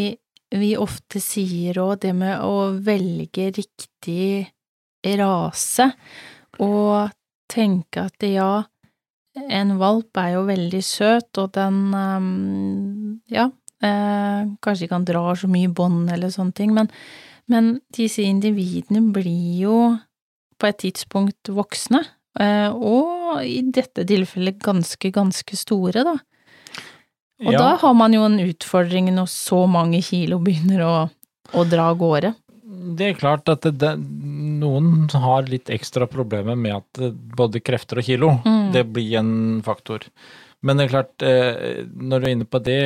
vi 0.51 0.73
ofte 0.79 1.21
sier 1.23 1.79
òg, 1.79 2.01
det 2.03 2.13
med 2.17 2.43
å 2.43 2.73
velge 2.83 3.51
riktig 3.55 4.51
rase, 5.21 5.87
og 6.61 7.13
tenke 7.51 8.07
at 8.09 8.27
ja, 8.27 8.65
en 9.41 9.77
valp 9.81 10.19
er 10.21 10.35
jo 10.35 10.45
veldig 10.49 10.83
søt, 10.85 11.31
og 11.39 11.53
den 11.55 11.81
um, 11.95 13.21
ja, 13.31 13.49
eh, 13.83 14.51
kanskje 14.63 14.87
ikke 14.87 14.99
han 14.99 15.09
drar 15.09 15.39
så 15.39 15.51
mye 15.51 15.71
bånd 15.71 16.11
eller 16.13 16.33
sånne 16.35 16.57
ting, 16.59 16.75
men, 16.77 16.91
men 17.51 17.77
disse 17.95 18.27
individene 18.27 19.07
blir 19.15 19.63
jo 19.63 19.77
på 20.61 20.69
et 20.69 20.83
tidspunkt 20.83 21.53
voksne, 21.55 22.03
eh, 22.43 22.69
og 22.75 23.47
i 23.47 23.63
dette 23.71 24.05
tilfellet 24.07 24.59
ganske, 24.67 25.15
ganske 25.15 25.63
store, 25.63 26.05
da. 26.07 26.19
Og 27.41 27.53
ja, 27.55 27.59
da 27.59 27.71
har 27.81 27.95
man 27.97 28.13
jo 28.13 28.25
en 28.27 28.39
utfordring 28.43 29.09
når 29.17 29.29
så 29.33 29.63
mange 29.71 30.03
kilo 30.05 30.39
begynner 30.45 30.83
å, 30.85 30.95
å 31.57 31.65
dra 31.65 31.87
av 31.93 31.99
gårde. 32.01 32.35
det 32.97 33.07
er 33.11 33.15
klart 33.19 33.49
at 33.49 33.63
det, 33.67 33.73
det, 33.81 33.95
noen 34.61 35.09
har 35.23 35.49
litt 35.49 35.69
ekstra 35.73 36.07
problemer 36.09 36.57
med 36.57 36.77
at 36.79 37.01
både 37.37 37.61
krefter 37.65 38.01
og 38.01 38.05
kilo, 38.07 38.31
Mm. 38.45 38.73
det 38.73 38.85
blir 38.93 39.19
en 39.19 39.63
faktor. 39.67 40.05
Men 40.63 40.77
det 40.77 40.85
er 40.85 40.93
klart, 40.93 41.23
eh, 41.25 41.85
når 41.97 42.21
du 42.21 42.27
er 42.27 42.35
inne 42.37 42.45
på 42.49 42.61
det, 42.63 42.81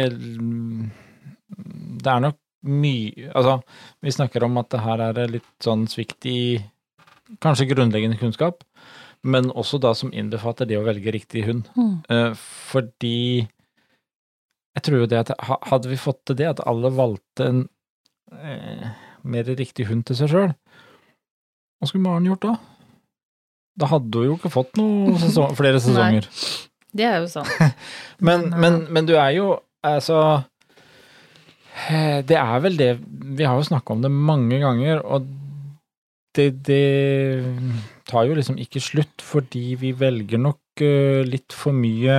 det 2.02 2.10
er 2.10 2.20
nok 2.24 2.38
mye 2.64 3.28
Altså, 3.36 3.58
vi 4.00 4.10
snakker 4.14 4.44
om 4.46 4.56
at 4.56 4.70
det 4.72 4.80
her 4.80 5.02
er 5.04 5.28
litt 5.28 5.50
sånn 5.60 5.84
svikt 5.90 6.24
i 6.30 6.38
kanskje 7.44 7.66
grunnleggende 7.68 8.16
kunnskap, 8.20 8.62
men 9.24 9.50
også 9.52 9.80
da 9.80 9.92
som 9.96 10.12
innbefatter 10.12 10.68
det 10.68 10.78
å 10.78 10.84
velge 10.86 11.12
riktig 11.12 11.44
hund. 11.48 11.68
Mm. 11.76 11.94
Eh, 12.08 12.32
fordi 12.70 13.46
jeg 14.74 14.86
tror 14.86 15.02
jo 15.04 15.08
det 15.10 15.22
at 15.22 15.32
hadde 15.70 15.90
vi 15.90 15.98
fått 16.00 16.22
til 16.26 16.38
det, 16.40 16.50
at 16.50 16.62
alle 16.66 16.90
valgte 16.94 17.46
en 17.46 17.64
eh, 18.34 18.86
mer 19.24 19.50
riktig 19.56 19.86
hund 19.90 20.04
til 20.08 20.18
seg 20.18 20.32
sjøl, 20.32 20.54
hva 21.78 21.90
skulle 21.90 22.04
Maren 22.06 22.26
gjort 22.28 22.46
da? 22.46 22.54
Da 23.80 23.90
hadde 23.90 24.20
hun 24.20 24.28
jo 24.30 24.38
ikke 24.38 24.52
fått 24.54 24.78
sesong, 25.24 25.54
flere 25.58 25.82
sesonger. 25.82 26.28
Det 26.94 27.06
er 27.06 27.22
jo 27.22 27.30
sant. 27.30 27.50
Men, 28.24 28.48
Men, 28.48 28.60
men, 28.62 28.76
men 28.94 29.06
du 29.08 29.16
er 29.18 29.32
jo 29.34 29.46
altså 29.84 30.18
eh, 31.90 32.20
Det 32.22 32.36
er 32.38 32.60
vel 32.62 32.76
det 32.78 32.92
Vi 33.02 33.42
har 33.42 33.58
jo 33.58 33.66
snakka 33.66 33.96
om 33.96 34.04
det 34.04 34.10
mange 34.14 34.60
ganger, 34.62 35.02
og 35.02 35.26
det, 36.38 36.46
det 36.66 37.42
tar 38.08 38.28
jo 38.28 38.36
liksom 38.38 38.56
ikke 38.62 38.82
slutt, 38.82 39.22
fordi 39.22 39.74
vi 39.80 39.90
velger 39.98 40.40
nok 40.40 40.82
eh, 40.86 41.26
litt 41.26 41.54
for 41.54 41.74
mye 41.76 42.16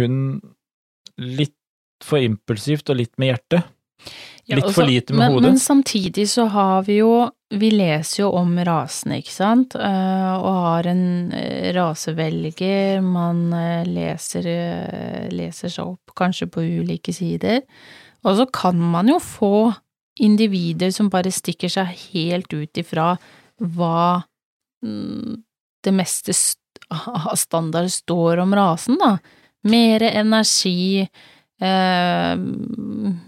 hund 0.00 0.40
litt 1.20 1.56
for 2.04 2.22
impulsivt 2.24 2.88
og 2.90 3.00
litt 3.00 3.12
med 3.20 3.34
hjertet. 3.34 3.68
Ja, 4.48 4.56
Litt 4.56 4.72
for 4.74 4.88
lite 4.88 5.12
med 5.12 5.20
men, 5.20 5.32
hodet. 5.36 5.50
Men 5.50 5.58
samtidig 5.60 6.24
så 6.32 6.46
har 6.50 6.82
vi 6.86 6.96
jo 7.02 7.28
Vi 7.52 7.68
leser 7.74 8.22
jo 8.22 8.30
om 8.38 8.54
rasene, 8.64 9.18
ikke 9.20 9.34
sant, 9.34 9.74
Eh, 9.74 10.32
og 10.38 10.56
har 10.64 10.86
en 10.86 11.32
eh, 11.34 11.72
rasevelger. 11.74 13.00
Man 13.02 13.52
eh, 13.52 13.84
leser, 13.90 14.46
leser 15.34 15.68
seg 15.74 15.84
opp 15.96 16.14
kanskje 16.16 16.46
på 16.46 16.62
ulike 16.62 17.12
sider. 17.12 17.60
Og 18.24 18.38
så 18.38 18.46
kan 18.54 18.78
man 18.78 19.10
jo 19.10 19.18
få 19.18 19.72
individer 20.20 20.92
som 20.94 21.10
bare 21.10 21.32
stikker 21.34 21.68
seg 21.72 21.90
helt 22.12 22.52
ut 22.54 22.78
ifra 22.78 23.16
hva 23.60 24.22
mm, 24.84 25.42
det 25.84 25.92
meste 25.96 26.30
st- 26.30 26.86
av 27.30 27.34
standard 27.36 27.90
står 27.90 28.44
om 28.44 28.54
rasen, 28.54 28.98
da. 29.02 29.16
Mere 29.68 30.10
energi, 30.16 31.02
eh, 31.60 32.36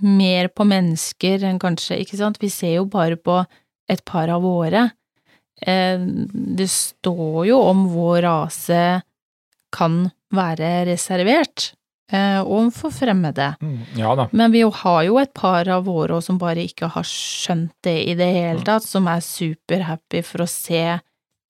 mer 0.00 0.48
på 0.48 0.64
mennesker 0.64 1.44
enn 1.44 1.58
kanskje, 1.60 1.98
ikke 2.00 2.16
sant. 2.20 2.40
Vi 2.40 2.48
ser 2.50 2.78
jo 2.78 2.86
bare 2.88 3.16
på 3.20 3.42
et 3.90 4.04
par 4.08 4.28
av 4.32 4.42
våre. 4.42 4.90
Eh, 5.62 5.98
det 6.00 6.68
står 6.70 7.46
jo 7.50 7.60
om 7.68 7.86
vår 7.92 8.22
rase 8.24 9.02
kan 9.72 10.10
være 10.32 10.86
reservert 10.88 11.72
eh, 12.12 12.40
overfor 12.42 12.90
fremmede. 12.92 13.54
Mm, 13.62 13.78
ja. 13.96 14.28
Men 14.32 14.52
vi 14.52 14.62
har 14.62 15.02
jo 15.06 15.18
et 15.20 15.32
par 15.34 15.68
av 15.68 15.84
våre 15.86 16.18
som 16.24 16.38
bare 16.40 16.64
ikke 16.66 16.88
har 16.92 17.04
skjønt 17.08 17.72
det 17.84 17.98
i 18.08 18.14
det 18.18 18.26
hele 18.34 18.58
Mm. 18.60 18.64
tatt, 18.64 18.84
som 18.84 19.06
er 19.08 19.20
superhappy 19.20 20.22
for 20.24 20.44
å 20.44 20.48
se 20.48 20.82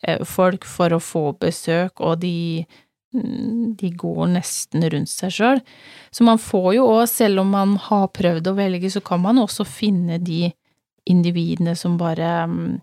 eh, 0.05 0.25
folk, 0.25 0.65
for 0.65 0.91
å 0.91 1.01
få 1.03 1.33
besøk, 1.39 2.01
og 2.01 2.21
de, 2.21 2.67
de 3.12 3.90
går 4.00 4.31
nesten 4.33 4.85
rundt 4.88 5.11
seg 5.12 5.33
sjøl. 5.37 5.61
Så 6.11 6.25
man 6.25 6.38
får 6.40 6.71
jo 6.78 6.87
òg, 6.95 7.02
selv 7.11 7.42
om 7.42 7.50
man 7.52 7.75
har 7.90 8.07
prøvd 8.16 8.49
å 8.49 8.54
velge, 8.57 8.88
så 8.95 9.02
kan 9.04 9.21
man 9.21 9.40
også 9.42 9.66
finne 9.69 10.16
de 10.25 10.47
individene 11.11 11.75
som 11.76 11.99
bare 12.00 12.31
mm, 12.49 12.81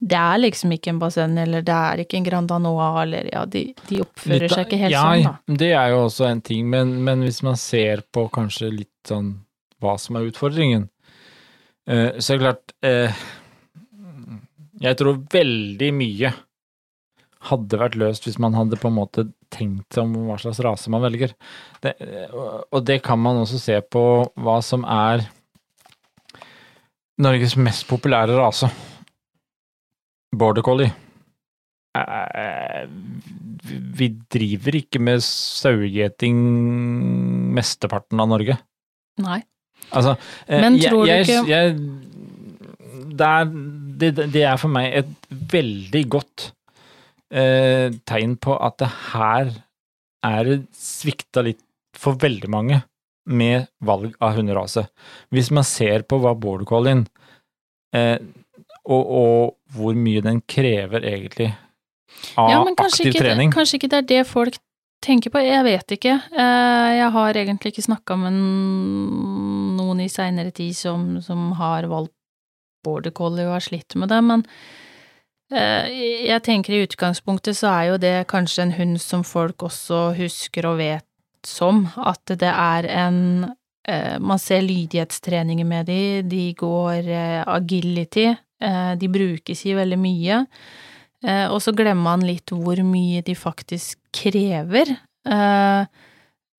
Det 0.00 0.14
er 0.14 0.38
liksom 0.38 0.70
ikke 0.76 0.92
en 0.92 0.98
basseng, 1.02 1.32
eller 1.42 1.64
det 1.66 1.74
er 1.74 2.00
ikke 2.04 2.16
en 2.20 2.26
Grand 2.28 2.48
Danois, 2.48 3.00
eller 3.02 3.28
ja, 3.32 3.40
de, 3.50 3.64
de 3.88 4.00
oppfører 4.04 4.44
Litt- 4.46 4.54
seg 4.54 4.68
ikke 4.68 4.78
helt 4.84 4.94
ja, 4.94 5.02
sånn, 5.02 5.24
da. 5.26 5.56
Det 5.64 5.70
er 5.74 5.88
jo 5.90 6.04
også 6.04 6.28
en 6.28 6.42
ting, 6.46 6.68
men, 6.70 6.92
men 7.04 7.24
hvis 7.26 7.42
man 7.42 7.58
ser 7.58 8.04
på 8.14 8.28
kanskje 8.30 8.70
litt 8.76 9.10
sånn 9.10 9.32
hva 9.82 9.96
som 9.98 10.16
er 10.20 10.28
utfordringen, 10.30 10.86
eh, 11.90 12.14
så 12.22 12.34
er 12.34 12.38
det 12.38 12.44
klart 12.46 12.72
eh, 12.86 13.24
Jeg 14.86 14.98
tror 15.00 15.18
veldig 15.34 15.90
mye 15.98 16.30
hadde 17.46 17.78
vært 17.78 17.94
løst 18.00 18.24
hvis 18.26 18.38
man 18.42 18.54
hadde 18.58 18.76
på 18.80 18.88
en 18.90 18.96
måte 18.98 19.26
tenkt 19.54 19.96
om 20.02 20.12
hva 20.26 20.36
slags 20.42 20.58
rase 20.64 20.90
man 20.90 21.04
velger. 21.04 21.34
Det, 21.84 21.94
og 22.72 22.84
det 22.84 23.00
kan 23.06 23.18
man 23.22 23.38
også 23.44 23.60
se 23.62 23.76
på 23.80 24.02
hva 24.42 24.58
som 24.64 24.82
er 24.84 25.22
Norges 27.18 27.56
mest 27.58 27.86
populære 27.90 28.36
rase. 28.38 28.68
Border 30.38 30.62
collie. 30.62 30.92
Eh, 31.98 32.84
Vi 33.98 34.08
driver 34.30 34.76
ikke 34.78 35.00
med 35.02 35.22
sauegjeting 35.24 36.36
mesteparten 37.56 38.20
av 38.22 38.28
Norge. 38.30 38.54
Nei. 39.18 39.40
Altså, 39.92 40.16
eh, 40.46 40.60
Men 40.60 40.78
tror 40.78 41.04
du 41.04 41.10
jeg, 41.10 41.26
ikke- 41.26 41.48
jeg, 41.48 41.48
jeg, 41.48 41.76
det, 43.18 43.26
er, 43.26 43.44
det, 43.98 44.32
det 44.32 44.42
er 44.46 44.56
for 44.56 44.68
meg 44.68 44.92
et 44.94 45.28
veldig 45.50 46.04
godt 46.08 46.52
eh, 47.32 47.90
tegn 48.08 48.36
på 48.40 48.56
at 48.56 48.78
det 48.82 48.88
her 49.12 49.50
er 50.26 50.44
det 50.48 50.58
svikta 50.74 51.44
litt 51.46 51.60
for 51.98 52.18
veldig 52.20 52.48
mange 52.52 52.82
med 53.28 53.66
valg 53.84 54.14
av 54.24 54.36
hunderase. 54.38 54.86
Hvis 55.34 55.50
man 55.52 55.66
ser 55.68 56.02
på 56.08 56.18
hva 56.22 56.32
border 56.38 56.64
collien 56.68 57.04
eh, 57.94 58.16
og, 58.88 59.02
og 59.04 59.74
hvor 59.76 59.94
mye 59.98 60.22
den 60.24 60.40
krever 60.48 61.04
egentlig 61.04 61.50
av 62.40 62.48
Ja, 62.50 62.62
aktiv 62.64 63.10
ikke, 63.12 63.20
trening. 63.20 63.52
kanskje 63.52 63.76
ikke 63.78 63.90
det 63.92 63.98
er 64.00 64.08
det 64.14 64.22
folk 64.30 64.56
tenker 65.04 65.30
på, 65.30 65.38
jeg 65.44 65.62
vet 65.66 65.92
ikke. 65.98 66.14
Eh, 66.32 66.90
Jeg 66.98 67.10
har 67.14 67.36
egentlig 67.38 67.74
ikke 67.74 67.84
snakka 67.86 68.16
med 68.18 68.38
noen 69.78 70.00
i 70.02 70.08
seinere 70.10 70.50
tid 70.56 70.74
som, 70.74 71.18
som 71.22 71.52
har 71.60 71.86
valgt 71.90 72.14
border 72.86 73.12
collie 73.14 73.44
og 73.46 73.58
har 73.58 73.64
slitt 73.64 73.94
med 73.98 74.08
det, 74.10 74.18
men 74.24 74.44
jeg 75.48 76.42
tenker 76.44 76.74
i 76.76 76.82
utgangspunktet 76.84 77.56
så 77.56 77.70
er 77.72 77.84
jo 77.88 78.00
det 78.02 78.26
kanskje 78.28 78.66
en 78.66 78.72
hund 78.76 78.98
som 79.00 79.22
folk 79.24 79.62
også 79.64 80.10
husker 80.18 80.66
og 80.68 80.76
vet 80.82 81.06
som, 81.46 81.86
at 81.96 82.22
det 82.40 82.50
er 82.50 82.88
en 82.90 83.20
eh, 83.88 84.18
Man 84.20 84.38
ser 84.38 84.64
lydighetstreninger 84.66 85.64
med 85.64 85.88
de, 85.88 86.22
de 86.22 86.52
går 86.58 87.08
eh, 87.08 87.42
agility, 87.46 88.28
eh, 88.62 88.92
de 88.98 89.08
brukes 89.08 89.64
i 89.66 89.76
veldig 89.76 89.98
mye. 89.98 90.42
Eh, 91.24 91.46
og 91.50 91.62
så 91.62 91.74
glemmer 91.76 92.18
man 92.18 92.26
litt 92.26 92.52
hvor 92.52 92.80
mye 92.86 93.22
de 93.26 93.34
faktisk 93.38 93.98
krever, 94.14 94.96
eh, 95.28 95.86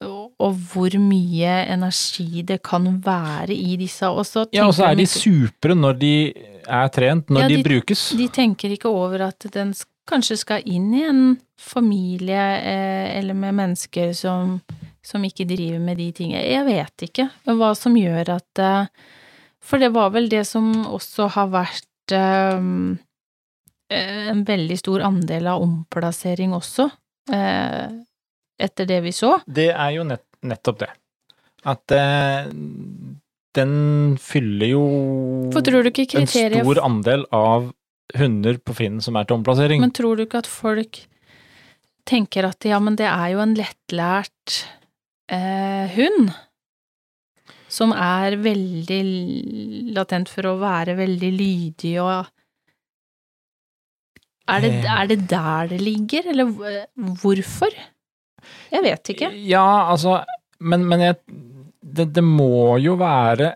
og, 0.01 0.55
hvor 0.71 0.93
mye 1.01 1.53
energi 1.73 2.41
det 2.47 2.61
kan 2.63 2.85
være 3.03 3.51
i 3.55 3.75
disse. 3.79 4.07
Og 4.07 4.23
Ja, 4.55 4.67
og 4.67 4.73
så 4.77 4.85
er 4.91 4.95
de 4.95 5.05
supre 5.05 5.75
når 5.75 5.97
de 5.99 6.13
er 6.67 6.87
trent, 6.95 7.29
når 7.29 7.41
Ja, 7.41 7.47
de, 7.49 7.57
de- 7.57 7.63
brukes. 7.67 8.09
de 8.15 8.27
tenker 8.27 8.71
ikke 8.71 8.87
over 8.89 9.27
at 9.27 9.45
den 9.53 9.73
kanskje 10.09 10.37
skal 10.37 10.63
inn 10.65 10.93
i 10.93 11.03
en 11.03 11.37
familie 11.59 12.39
eh, 12.63 13.17
eller 13.19 13.33
med 13.35 13.53
mennesker 13.53 14.13
som, 14.15 14.61
som 15.03 15.23
ikke 15.27 15.45
driver 15.45 15.79
med 15.83 15.97
de 15.97 16.11
tingene. 16.11 16.41
Jeg 16.47 16.65
vet 16.65 17.05
ikke 17.09 17.29
hva 17.45 17.73
som 17.75 17.93
gjør 17.99 18.29
at 18.39 18.59
eh, 18.63 18.85
For 19.61 19.77
det 19.77 19.91
var 19.93 20.09
vel 20.15 20.29
det 20.31 20.45
som 20.47 20.71
også 20.87 21.27
har 21.35 21.47
vært 21.51 22.15
eh, 22.15 22.95
en 23.91 24.43
veldig 24.47 24.77
stor 24.79 25.01
andel 25.05 25.47
av 25.51 25.61
omplassering 25.65 26.53
også, 26.53 26.89
eh, 27.33 27.89
etter 28.59 28.87
det 28.89 29.01
vi 29.05 29.13
så. 29.15 29.37
Det 29.47 29.69
er 29.71 29.91
jo 29.95 30.05
nett, 30.07 30.25
nettopp 30.45 30.81
det. 30.83 30.89
At 31.67 31.91
eh, 31.95 32.49
den 33.57 33.73
fyller 34.21 34.69
jo 34.69 34.81
en 35.51 36.27
stor 36.29 36.81
andel 36.85 37.25
av 37.35 37.71
hunder 38.19 38.57
på 38.63 38.75
Finn 38.77 38.99
som 39.03 39.17
er 39.19 39.27
til 39.29 39.37
omplassering. 39.39 39.81
Men 39.83 39.93
tror 39.95 40.17
du 40.17 40.25
ikke 40.25 40.41
at 40.43 40.49
folk 40.49 41.01
tenker 42.09 42.47
at 42.47 42.65
ja, 42.65 42.79
men 42.81 42.95
det 42.97 43.05
er 43.09 43.33
jo 43.35 43.41
en 43.43 43.55
lettlært 43.57 44.61
eh, 45.29 45.91
hund 45.97 46.31
som 47.69 47.91
er 47.93 48.33
veldig 48.41 49.01
latent 49.93 50.31
for 50.31 50.47
å 50.49 50.55
være 50.61 50.95
veldig 50.97 51.29
lydig 51.35 51.91
og 52.01 52.29
er 54.49 54.63
det, 54.63 54.71
Eh. 54.73 54.87
er 54.89 55.05
det 55.11 55.19
der 55.29 55.67
det 55.69 55.81
ligger, 55.85 56.25
eller 56.31 56.49
hvorfor? 57.21 57.69
Jeg 58.73 58.85
vet 58.85 59.13
ikke. 59.15 59.31
Ja, 59.49 59.91
altså 59.91 60.21
Men, 60.59 60.83
men 60.89 61.01
jeg 61.03 61.19
det, 61.81 62.09
det 62.15 62.23
må 62.25 62.77
jo 62.81 62.95
være 62.99 63.53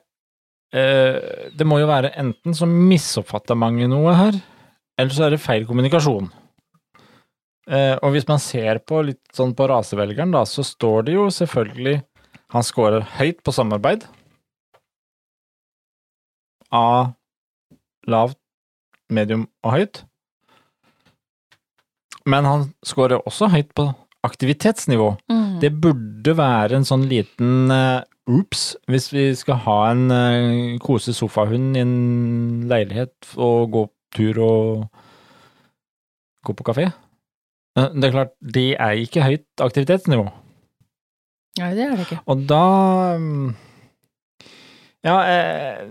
eh, 0.73 1.49
Det 1.53 1.67
må 1.67 1.79
jo 1.81 1.89
være 1.89 2.13
enten 2.19 2.55
så 2.57 2.67
misoppfatter 2.69 3.57
mange 3.59 3.89
noe 3.91 4.15
her, 4.17 4.39
eller 4.99 5.15
så 5.15 5.27
er 5.27 5.35
det 5.35 5.43
feil 5.43 5.67
kommunikasjon. 5.69 6.31
Eh, 7.69 7.95
og 7.99 8.13
hvis 8.15 8.27
man 8.27 8.41
ser 8.43 8.81
på 8.87 9.03
litt 9.07 9.21
sånn 9.35 9.53
på 9.55 9.67
rasevelgeren, 9.71 10.33
da, 10.35 10.43
så 10.47 10.65
står 10.67 11.07
det 11.07 11.17
jo 11.17 11.29
selvfølgelig 11.31 12.01
Han 12.53 12.65
scorer 12.65 13.05
høyt 13.17 13.39
på 13.41 13.53
samarbeid. 13.55 14.03
A 16.73 17.13
lavt, 18.09 18.37
medium 19.09 19.47
og 19.63 19.73
høyt. 19.73 20.03
Men 22.29 22.45
han 22.45 22.67
scorer 22.85 23.25
også 23.25 23.49
høyt 23.49 23.73
på 23.73 23.87
aktivitetsnivå. 24.23 25.13
Mm. 25.31 25.59
Det 25.61 25.71
burde 25.83 26.35
være 26.37 26.79
en 26.79 26.87
sånn 26.87 27.05
liten 27.09 27.71
uh, 27.73 28.01
oops 28.31 28.73
hvis 28.91 29.09
vi 29.11 29.25
skal 29.35 29.59
ha 29.65 29.77
en 29.91 30.05
uh, 30.11 30.79
kose 30.83 31.15
sofahund 31.15 31.77
i 31.77 31.83
en 31.83 31.95
leilighet 32.71 33.33
og 33.35 33.73
gå 33.73 33.87
tur 34.13 34.39
og 34.45 34.85
gå 36.43 36.55
på 36.55 36.67
kafé. 36.67 36.89
Eh, 37.77 37.89
det 37.97 38.09
er 38.09 38.15
klart, 38.15 38.33
det 38.39 38.69
er 38.77 39.01
ikke 39.01 39.25
høyt 39.25 39.63
aktivitetsnivå. 39.65 40.27
Nei, 41.61 41.69
det 41.77 41.85
er 41.85 41.95
det 41.95 42.07
ikke. 42.07 42.19
Og 42.29 42.45
da 42.49 42.65
mm, 43.21 43.47
Ja, 45.03 45.17
eh, 45.27 45.81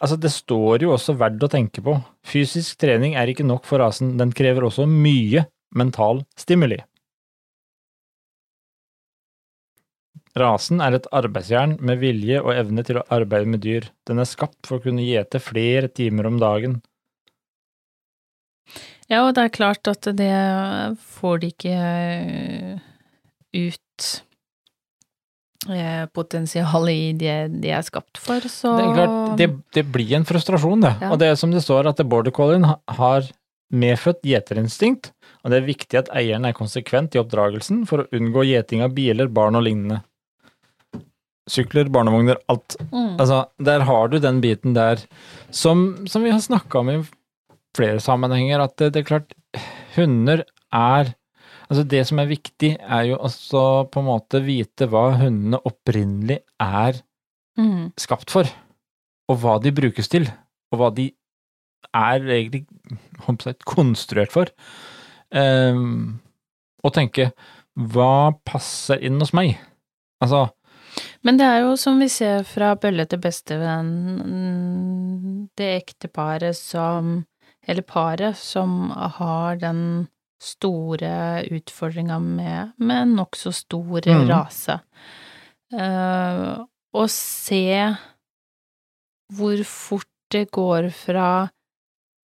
altså 0.00 0.16
det 0.16 0.32
står 0.32 0.86
jo 0.86 0.94
også 0.94 1.16
verdt 1.20 1.44
å 1.44 1.50
tenke 1.52 1.84
på. 1.84 1.98
Fysisk 2.26 2.78
trening 2.80 3.16
er 3.18 3.30
ikke 3.30 3.46
nok 3.46 3.66
for 3.68 3.82
rasen, 3.82 4.16
den 4.20 4.32
krever 4.34 4.66
også 4.68 4.88
mye 4.88 5.46
mental 5.74 6.24
stimuli. 6.38 6.80
Rasen 10.38 10.82
er 10.84 10.94
et 10.94 11.08
arbeidsjern 11.14 11.76
med 11.82 12.00
vilje 12.02 12.40
og 12.42 12.52
evne 12.54 12.84
til 12.86 13.00
å 13.00 13.06
arbeide 13.14 13.50
med 13.50 13.62
dyr. 13.64 13.88
Den 14.06 14.22
er 14.22 14.28
skapt 14.28 14.68
for 14.68 14.78
å 14.78 14.84
kunne 14.84 15.06
gjete 15.06 15.40
flere 15.42 15.90
timer 15.90 16.28
om 16.30 16.38
dagen. 16.40 16.78
Ja, 19.08 19.24
og 19.24 19.34
det 19.38 19.46
er 19.46 19.54
klart 19.54 19.88
at 19.88 20.04
det 20.18 20.32
får 21.16 21.38
de 21.42 21.50
ikke 21.54 21.72
eh, 21.72 22.80
ut 23.56 24.08
eh, 25.72 26.04
potensialet 26.12 26.92
i 26.92 27.12
det 27.16 27.36
de 27.64 27.72
er 27.72 27.86
skapt 27.86 28.20
for, 28.20 28.44
så 28.52 28.74
Det 28.76 28.90
klart, 28.98 29.38
det, 29.40 29.48
det 29.78 29.86
blir 29.88 30.12
en 30.18 30.28
frustrasjon, 30.28 30.84
det. 30.84 30.92
Ja. 31.00 31.12
Og 31.14 31.22
det 31.22 31.32
er 31.32 31.40
som 31.40 31.54
det 31.54 31.64
står, 31.64 31.88
at 31.88 32.04
border 32.04 32.34
collien 32.36 32.68
har 32.68 33.30
medfødt 33.72 34.20
gjeterinstinkt, 34.28 35.14
og 35.42 35.52
det 35.52 35.60
er 35.60 35.68
viktig 35.68 35.98
at 36.00 36.10
eieren 36.16 36.46
er 36.48 36.56
konsekvent 36.56 37.14
i 37.16 37.20
oppdragelsen 37.22 37.84
for 37.88 38.02
å 38.02 38.08
unngå 38.16 38.44
gjeting 38.48 38.82
av 38.84 38.94
biler, 38.96 39.30
barn 39.32 39.58
og 39.58 39.64
lignende. 39.66 40.02
Sykler, 41.48 41.88
barnevogner, 41.88 42.36
alt. 42.52 42.76
mm. 42.92 43.14
Altså, 43.16 43.44
der 43.64 43.86
har 43.88 44.10
du 44.12 44.18
den 44.20 44.42
biten 44.44 44.74
der 44.76 45.00
som, 45.54 46.06
som 46.10 46.26
vi 46.26 46.32
har 46.34 46.42
snakka 46.44 46.82
om 46.82 46.90
i 46.92 46.98
flere 47.78 48.02
sammenhenger, 48.04 48.60
at 48.60 48.76
det, 48.76 48.90
det 48.92 49.04
er 49.04 49.08
klart, 49.14 49.38
hunder 49.96 50.44
er 50.74 51.14
Altså, 51.68 51.82
det 51.84 51.98
som 52.08 52.16
er 52.22 52.30
viktig, 52.30 52.70
er 52.80 53.02
jo 53.10 53.18
også 53.20 53.62
på 53.92 54.00
en 54.00 54.06
måte 54.06 54.38
vite 54.40 54.86
hva 54.88 55.10
hundene 55.20 55.60
opprinnelig 55.68 56.38
er 56.64 57.02
Mm. 57.58 57.90
skapt 57.98 58.30
for, 58.30 58.46
og 59.28 59.40
hva 59.42 59.56
de 59.60 59.72
brukes 59.74 60.08
til, 60.08 60.28
og 60.70 60.78
hva 60.78 60.88
de 60.94 61.08
er 61.90 62.22
egentlig 62.22 62.60
konstruert 63.66 64.30
for. 64.30 64.52
Ehm, 65.34 66.20
og 66.84 66.94
tenke 66.96 67.32
hva 67.78 68.32
passer 68.46 69.02
inn 69.04 69.20
hos 69.20 69.34
meg? 69.36 69.58
Altså, 70.22 70.48
Men 71.22 71.38
det 71.38 71.46
er 71.46 71.60
jo 71.62 71.76
som 71.78 72.00
vi 72.00 72.08
ser 72.10 72.42
fra 72.48 72.72
bølle 72.80 73.06
til 73.06 73.20
bestevenn, 73.22 73.90
det 75.58 75.68
ekteparet 75.84 76.56
som 76.56 77.24
Eller 77.68 77.82
paret 77.84 78.36
som 78.36 78.90
har 78.90 79.58
den 79.60 80.08
store 80.40 81.42
utfordringa 81.52 82.18
med, 82.18 82.70
med 82.78 83.02
en 83.02 83.16
nokså 83.18 83.52
stor 83.52 84.06
mm. 84.06 84.22
rase. 84.30 84.78
Eh, 85.76 86.64
Å 86.88 87.04
se 87.12 87.68
hvor 89.36 89.60
fort 89.68 90.08
det 90.32 90.46
går 90.54 90.88
fra 90.96 91.50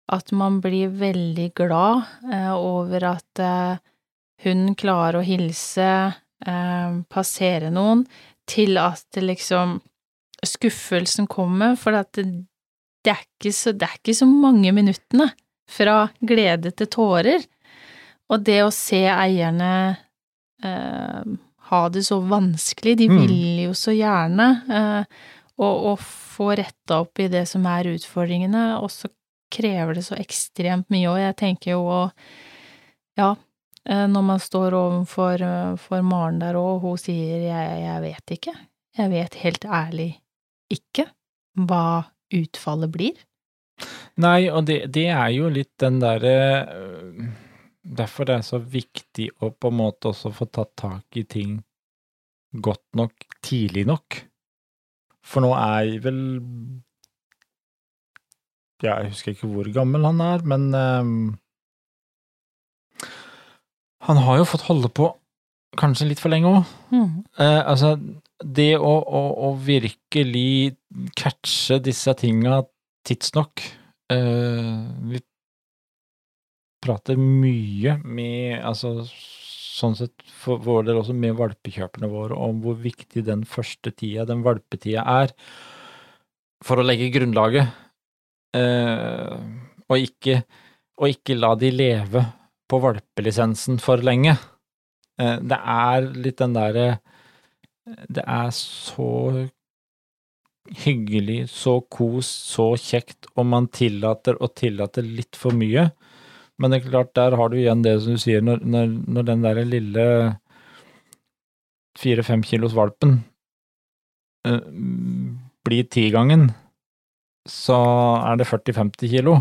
at 0.09 0.33
man 0.33 0.61
blir 0.65 0.93
veldig 1.01 1.51
glad 1.59 2.07
eh, 2.33 2.55
over 2.55 3.05
at 3.11 3.43
eh, 3.45 3.81
hun 4.45 4.73
klarer 4.79 5.21
å 5.21 5.27
hilse, 5.27 5.91
eh, 6.47 6.99
passere 7.13 7.73
noen, 7.75 8.07
til 8.49 8.79
at 8.81 9.19
liksom 9.21 9.79
skuffelsen 10.47 11.27
kommer, 11.29 11.75
for 11.77 11.99
at 11.99 12.13
det, 12.17 12.25
det, 13.05 13.13
er 13.13 13.25
ikke 13.27 13.53
så, 13.53 13.75
det 13.77 13.89
er 13.89 13.99
ikke 13.99 14.17
så 14.17 14.29
mange 14.31 14.73
minuttene 14.73 15.29
fra 15.69 16.07
glede 16.25 16.73
til 16.79 16.89
tårer. 16.89 17.45
Og 18.33 18.45
det 18.47 18.63
å 18.65 18.73
se 18.73 19.03
eierne 19.11 19.73
eh, 20.65 21.37
ha 21.69 21.83
det 21.93 22.07
så 22.07 22.21
vanskelig, 22.25 22.97
de 22.97 23.09
Mm. 23.09 23.19
vil 23.21 23.65
jo 23.67 23.75
så 23.77 23.93
gjerne, 23.93 24.49
eh, 24.73 25.05
og, 25.59 25.85
og 25.93 25.99
få 26.01 26.53
retta 26.57 27.03
opp 27.03 27.19
i 27.21 27.29
det 27.29 27.45
som 27.51 27.67
er 27.67 27.91
utfordringene, 27.93 28.79
og 28.81 28.91
så 28.95 29.11
krever 29.53 29.99
det 29.99 30.05
så 30.07 30.19
ekstremt 30.19 30.89
mye, 30.93 31.09
og 31.11 31.21
jeg 31.23 31.37
tenker 31.41 31.77
jo 31.77 31.85
Ja, 33.19 33.35
eh, 33.85 34.07
når 34.07 34.25
man 34.33 34.43
står 34.43 34.77
overfor 34.79 35.43
eh, 35.43 35.77
for 35.81 36.05
Maren 36.07 36.41
der 36.43 36.59
òg, 36.59 36.79
og 36.79 36.85
hun 36.87 37.01
sier 37.01 37.47
jeg, 37.49 37.81
jeg 37.85 38.03
vet 38.05 38.37
ikke, 38.39 38.57
Jeg 38.99 39.11
vet 39.11 39.35
helt 39.45 39.65
ærlig 39.65 40.11
ikke 40.69 41.07
hva 41.59 42.11
utfallet 42.35 42.91
blir. 42.93 43.19
Nei, 44.19 44.49
og 44.51 44.67
det, 44.67 44.89
det 44.93 45.07
er 45.15 45.31
jo 45.33 45.49
litt 45.53 45.73
den 45.81 46.01
derre 46.03 46.35
øh, 46.75 47.29
Derfor 47.89 48.27
det 48.29 48.35
er 48.35 48.45
så 48.45 48.59
viktig 48.59 49.31
å 49.41 49.49
på 49.55 49.71
en 49.71 49.79
måte 49.79 50.11
også 50.11 50.33
få 50.35 50.49
tatt 50.53 50.75
tak 50.77 51.17
i 51.17 51.23
ting 51.25 51.55
godt 52.53 52.85
nok 52.99 53.25
tidlig 53.45 53.87
nok. 53.89 54.19
For 55.25 55.45
nå 55.45 55.53
er 55.57 55.95
vel 56.05 56.21
Jeg 58.85 59.11
husker 59.11 59.35
ikke 59.35 59.51
hvor 59.51 59.69
gammel 59.75 60.07
han 60.07 60.21
er, 60.23 60.45
men 60.47 60.69
um, 60.75 61.15
Han 64.07 64.21
har 64.23 64.39
jo 64.39 64.47
fått 64.49 64.69
holde 64.69 64.91
på 64.95 65.11
kanskje 65.79 66.09
litt 66.09 66.23
for 66.23 66.33
lenge 66.33 66.51
òg. 66.51 66.69
Mm. 66.95 67.09
Uh, 67.39 67.63
altså, 67.69 67.97
det 68.45 68.71
å, 68.79 68.93
å, 69.03 69.23
å 69.49 69.55
virkelig 69.59 70.77
catche 71.19 71.81
disse 71.83 72.15
tinga 72.19 72.63
tidsnok 73.07 73.65
uh, 74.15 74.87
Vi 75.11 75.21
prater 76.85 77.19
mye 77.19 77.99
med 78.07 78.63
Altså 78.63 79.03
sånn 79.79 79.97
sett 79.99 80.25
for 80.41 80.63
vår 80.63 80.89
del 80.89 81.01
også 81.01 81.15
med 81.15 81.37
valpekjøperne 81.39 82.11
våre 82.11 82.39
om 82.39 82.63
hvor 82.65 82.79
viktig 82.83 83.23
den 83.27 83.45
første 83.47 83.93
tida, 83.95 84.25
den 84.27 84.43
valpetida, 84.47 85.05
er 85.07 85.35
for 86.67 86.81
å 86.81 86.87
legge 86.87 87.13
grunnlaget. 87.15 87.71
Eh, 88.57 89.35
og 89.89 90.05
ikke, 90.05 90.43
og 90.99 91.13
ikke 91.13 91.37
la 91.37 91.53
de 91.59 91.73
leve 91.73 92.25
på 92.69 92.81
valpelisensen 92.85 93.81
for 93.83 94.05
lenge. 94.05 94.37
Eh, 95.21 95.37
det 95.41 95.59
er 95.59 96.11
litt 96.17 96.41
den 96.41 96.57
derre 96.57 96.89
Det 97.89 98.21
er 98.21 98.51
så 98.53 99.49
hyggelig, 100.85 101.47
så 101.49 101.79
kos, 101.89 102.29
så 102.29 102.75
kjekt 102.77 103.31
om 103.41 103.49
man 103.55 103.71
tillater 103.73 104.37
og 104.45 104.53
tillater 104.61 105.07
litt 105.07 105.39
for 105.41 105.57
mye. 105.57 105.87
Men 106.61 106.71
det 106.71 106.83
er 106.83 106.91
klart, 106.91 107.15
der 107.17 107.37
har 107.39 107.49
du 107.49 107.57
igjen 107.57 107.85
det 107.87 107.95
som 108.03 108.19
du 108.19 108.21
sier, 108.21 108.45
når, 108.45 108.61
når, 108.67 108.93
når 109.09 109.27
den 109.31 109.47
der 109.47 109.63
lille 109.65 110.07
fire-fem 111.99 112.45
kilos 112.47 112.77
valpen 112.77 113.23
eh, 114.47 114.61
blir 115.65 115.89
tigangen, 115.89 116.51
så 117.47 117.79
er 118.25 118.41
det 118.41 118.49
40-50 118.49 119.13
kilo 119.13 119.37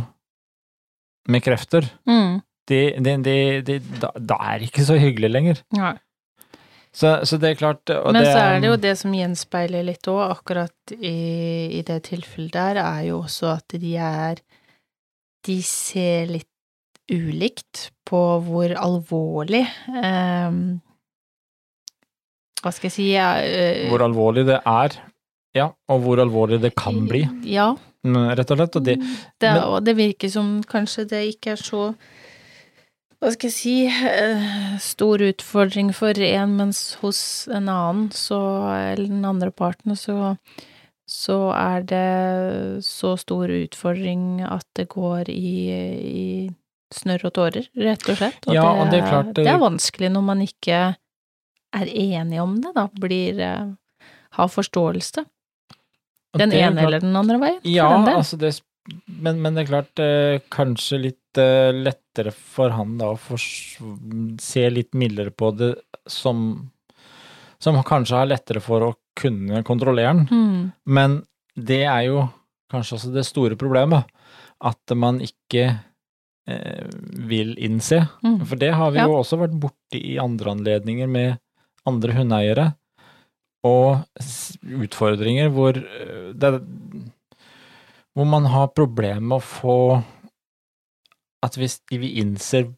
med 1.28 1.44
krefter. 1.44 1.88
Mm. 2.08 2.42
Det, 2.68 2.82
det, 3.04 3.38
det, 3.68 3.78
da, 4.02 4.12
da 4.16 4.38
er 4.52 4.60
det 4.60 4.70
ikke 4.72 4.86
så 4.88 4.98
hyggelig 5.00 5.32
lenger. 5.32 5.64
Nei. 5.78 5.96
Så, 6.98 7.12
så 7.30 7.38
det 7.38 7.52
er 7.52 7.60
klart 7.60 7.92
Men 8.10 8.26
så 8.26 8.40
er 8.42 8.62
det 8.64 8.70
jo 8.72 8.78
det 8.82 8.94
som 8.98 9.14
gjenspeiler 9.14 9.86
litt 9.86 10.08
òg, 10.10 10.22
akkurat 10.32 10.94
i, 10.96 11.78
i 11.78 11.84
det 11.86 12.00
tilfellet 12.08 12.56
der, 12.56 12.80
er 12.82 13.04
jo 13.12 13.20
også 13.22 13.52
at 13.54 13.76
de 13.78 13.92
er 14.02 14.42
De 15.46 15.60
ser 15.64 16.32
litt 16.32 16.50
ulikt 17.12 17.92
på 18.08 18.22
hvor 18.48 18.74
alvorlig 18.82 19.62
eh, 19.64 20.58
Hva 22.64 22.74
skal 22.74 22.90
jeg 22.90 22.96
si 22.96 23.08
eh, 23.14 23.86
Hvor 23.92 24.04
alvorlig 24.08 24.48
det 24.50 24.58
er, 24.64 24.98
ja, 25.56 25.70
og 25.92 26.02
hvor 26.04 26.24
alvorlig 26.24 26.60
det 26.66 26.74
kan 26.80 27.06
bli, 27.10 27.28
Ja. 27.48 27.76
Mm, 28.08 28.30
rett 28.40 28.54
og 28.54 28.62
slett. 28.62 28.80
Og 28.80 28.86
det, 28.88 28.96
Det, 29.40 29.52
Men- 29.52 29.64
og 29.64 29.84
det 29.86 29.98
virker 29.98 30.32
som 30.34 30.62
kanskje 30.64 31.08
det 31.12 31.26
ikke 31.36 31.58
er 31.58 31.62
så 31.62 31.92
hva 33.18 33.32
skal 33.34 33.50
jeg 33.50 33.56
si 33.56 33.76
eh, 33.90 34.76
stor 34.78 35.18
utfordring 35.26 35.88
for 35.96 36.14
en, 36.22 36.52
mens 36.60 36.82
hos 37.02 37.20
en 37.50 37.66
annen, 37.74 38.12
så, 38.14 38.38
eller 38.94 39.10
den 39.10 39.26
andre 39.26 39.50
parten, 39.50 39.96
så, 39.98 40.36
så 41.10 41.38
er 41.58 41.82
det 41.90 42.84
så 42.86 43.16
stor 43.18 43.50
utfordring 43.50 44.44
at 44.46 44.68
det 44.78 44.86
går 44.94 45.32
i, 45.34 45.56
i 45.98 46.28
snørr 46.94 47.26
og 47.32 47.34
tårer, 47.40 47.66
rett 47.74 48.06
og 48.06 48.22
slett. 48.22 48.38
Og, 48.46 48.54
Ja, 48.54 48.68
det, 48.70 48.84
og 48.84 48.94
det 48.94 49.02
er 49.02 49.10
klart, 49.10 49.34
det 49.34 49.48
er 49.48 49.56
eh, 49.56 49.64
vanskelig 49.66 50.14
når 50.14 50.28
man 50.30 50.46
ikke 50.46 50.82
er 51.74 51.90
enige 51.90 52.46
om 52.46 52.54
det, 52.62 52.76
da, 52.78 52.86
blir 53.02 53.42
eh, 53.42 53.66
har 54.38 54.54
forståelse. 54.54 55.26
Den 56.36 56.52
er 56.52 56.68
ene 56.68 56.82
klart- 56.82 56.88
eller 56.88 57.00
den 57.06 57.16
andre 57.16 57.38
veien, 57.40 57.60
Ja, 57.64 57.88
altså 58.16 58.38
det 58.38 58.56
men, 59.08 59.42
men 59.42 59.56
det 59.56 59.66
er 59.66 59.72
klart, 59.72 60.00
eh, 60.00 60.40
kanskje 60.54 61.00
litt 61.02 61.38
eh, 61.42 61.72
lettere 61.76 62.32
for 62.32 62.72
han 62.72 62.98
da 62.98 63.10
å 63.12 63.40
se 64.40 64.64
litt 64.72 64.94
mildere 64.96 65.32
på 65.36 65.52
det 65.58 65.74
som 66.08 66.70
Som 67.60 67.80
kanskje 67.84 68.16
har 68.16 68.30
lettere 68.30 68.62
for 68.62 68.82
å 68.86 68.94
kunne 69.18 69.64
kontrollere 69.66 70.14
den. 70.14 70.28
Mm. 70.30 70.72
Men 70.86 71.16
det 71.58 71.82
er 71.90 72.04
jo 72.06 72.20
kanskje 72.72 73.00
også 73.00 73.14
det 73.16 73.24
store 73.26 73.56
problemet. 73.58 74.06
At 74.62 74.94
man 74.94 75.18
ikke 75.26 75.64
eh, 76.48 76.86
vil 77.28 77.56
innse. 77.58 78.04
Mm. 78.22 78.46
For 78.46 78.56
det 78.62 78.70
har 78.78 78.92
vi 78.94 79.00
Ja. 79.00 79.08
jo 79.10 79.18
også 79.18 79.40
vært 79.42 79.58
borti 79.60 80.04
i 80.14 80.20
andre 80.22 80.52
anledninger 80.54 81.10
med 81.10 81.40
andre 81.88 82.14
hundeeiere. 82.14 82.76
Og 83.66 84.04
utfordringer 84.86 85.50
hvor 85.50 85.78
eh, 85.78 86.30
det 86.38 86.52
Hvor 88.14 88.26
man 88.26 88.46
har 88.46 88.74
problemer 88.76 89.22
med 89.22 89.40
å 89.40 89.46
få 89.46 89.78
At 91.46 91.58
hvis 91.58 91.80
vi 91.90 92.18
innser 92.22 92.70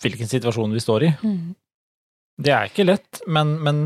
hvilken 0.00 0.28
situasjon 0.30 0.72
vi 0.72 0.80
står 0.80 1.04
i. 1.04 1.12
mm. 1.22 1.54
Det 2.40 2.52
er 2.56 2.70
ikke 2.70 2.86
lett, 2.88 3.18
men, 3.28 3.58
men 3.60 3.80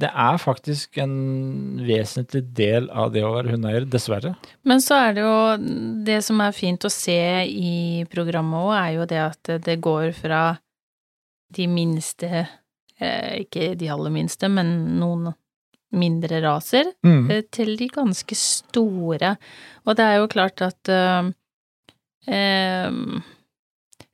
det 0.00 0.08
er 0.08 0.38
faktisk 0.40 0.96
en 1.02 1.82
vesentlig 1.84 2.40
del 2.56 2.88
av 2.88 3.12
det 3.12 3.22
å 3.26 3.34
være 3.34 3.52
hundeeier, 3.52 3.84
dessverre. 3.84 4.32
Men 4.64 4.80
så 4.80 4.98
er 5.06 5.16
det 5.16 5.26
jo 5.26 5.36
Det 6.06 6.18
som 6.24 6.40
er 6.42 6.56
fint 6.56 6.88
å 6.88 6.92
se 6.92 7.20
i 7.46 8.02
programmet 8.10 8.64
òg, 8.64 8.72
er 8.78 8.90
jo 8.96 9.06
det 9.10 9.20
at 9.22 9.52
det 9.66 9.78
går 9.84 10.10
fra 10.16 10.42
de 11.52 11.68
minste 11.68 12.30
eh, 12.32 13.44
Ikke 13.44 13.74
de 13.78 13.92
aller 13.92 14.14
minste, 14.14 14.48
men 14.48 14.72
noen 14.98 15.30
mindre 15.92 16.40
raser, 16.44 16.92
mm. 17.04 17.28
til 17.52 17.76
de 17.80 17.88
ganske 17.92 18.36
store. 18.38 19.36
Og 19.84 19.96
det 19.98 20.06
er 20.06 20.20
jo 20.20 20.30
klart 20.32 20.64
at 20.64 20.92
uh, 20.92 21.28
uh, 22.32 23.22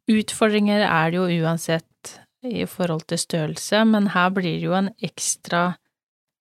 Utfordringer 0.08 0.86
er 0.86 1.10
det 1.12 1.18
jo 1.18 1.44
uansett 1.44 2.14
i 2.48 2.64
forhold 2.70 3.04
til 3.10 3.20
størrelse, 3.20 3.82
men 3.84 4.08
her 4.14 4.30
blir 4.32 4.56
det 4.56 4.64
jo 4.64 4.76
en 4.78 4.88
ekstra 5.04 5.74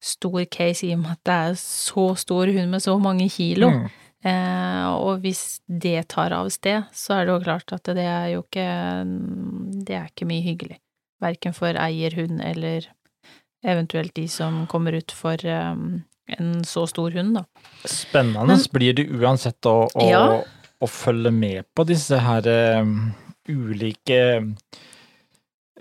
stor 0.04 0.46
case 0.46 0.86
i 0.88 0.94
og 0.96 1.02
med 1.02 1.16
at 1.18 1.24
det 1.26 1.38
er 1.50 1.56
så 1.60 2.06
stor 2.16 2.52
hund 2.54 2.72
med 2.72 2.84
så 2.86 2.96
mange 3.02 3.28
kilo. 3.34 3.72
Mm. 3.74 3.88
Eh, 4.28 4.88
og 4.98 5.22
hvis 5.24 5.60
det 5.68 6.08
tar 6.14 6.34
av 6.36 6.50
sted, 6.54 6.88
så 6.96 7.18
er 7.18 7.28
det 7.28 7.36
jo 7.36 7.44
klart 7.46 7.74
at 7.76 7.90
det 7.98 8.06
er 8.06 8.28
jo 8.34 8.44
ikke 8.44 8.68
Det 9.88 9.96
er 9.96 10.08
ikke 10.10 10.30
mye 10.30 10.46
hyggelig. 10.46 10.80
Verken 11.22 11.54
for 11.54 11.78
eier 11.82 12.14
hund 12.18 12.42
eller 12.46 12.88
eventuelt 13.66 14.14
de 14.16 14.28
som 14.28 14.66
kommer 14.68 14.94
ut 15.00 15.12
for 15.12 15.38
um, 15.46 16.04
en 16.28 16.64
så 16.68 16.86
stor 16.88 17.12
hund, 17.12 17.36
da. 17.40 17.46
Spennende 17.88 18.46
Men- 18.48 18.66
blir 18.74 18.94
det 18.94 19.08
uansett 19.10 19.66
å, 19.66 19.88
å, 19.94 20.10
Ja. 20.10 20.44
å 20.82 20.88
følge 20.88 21.32
med 21.32 21.66
på 21.76 21.86
disse 21.88 22.20
her 22.22 22.48
eh, 22.48 22.86
ulike 23.50 24.20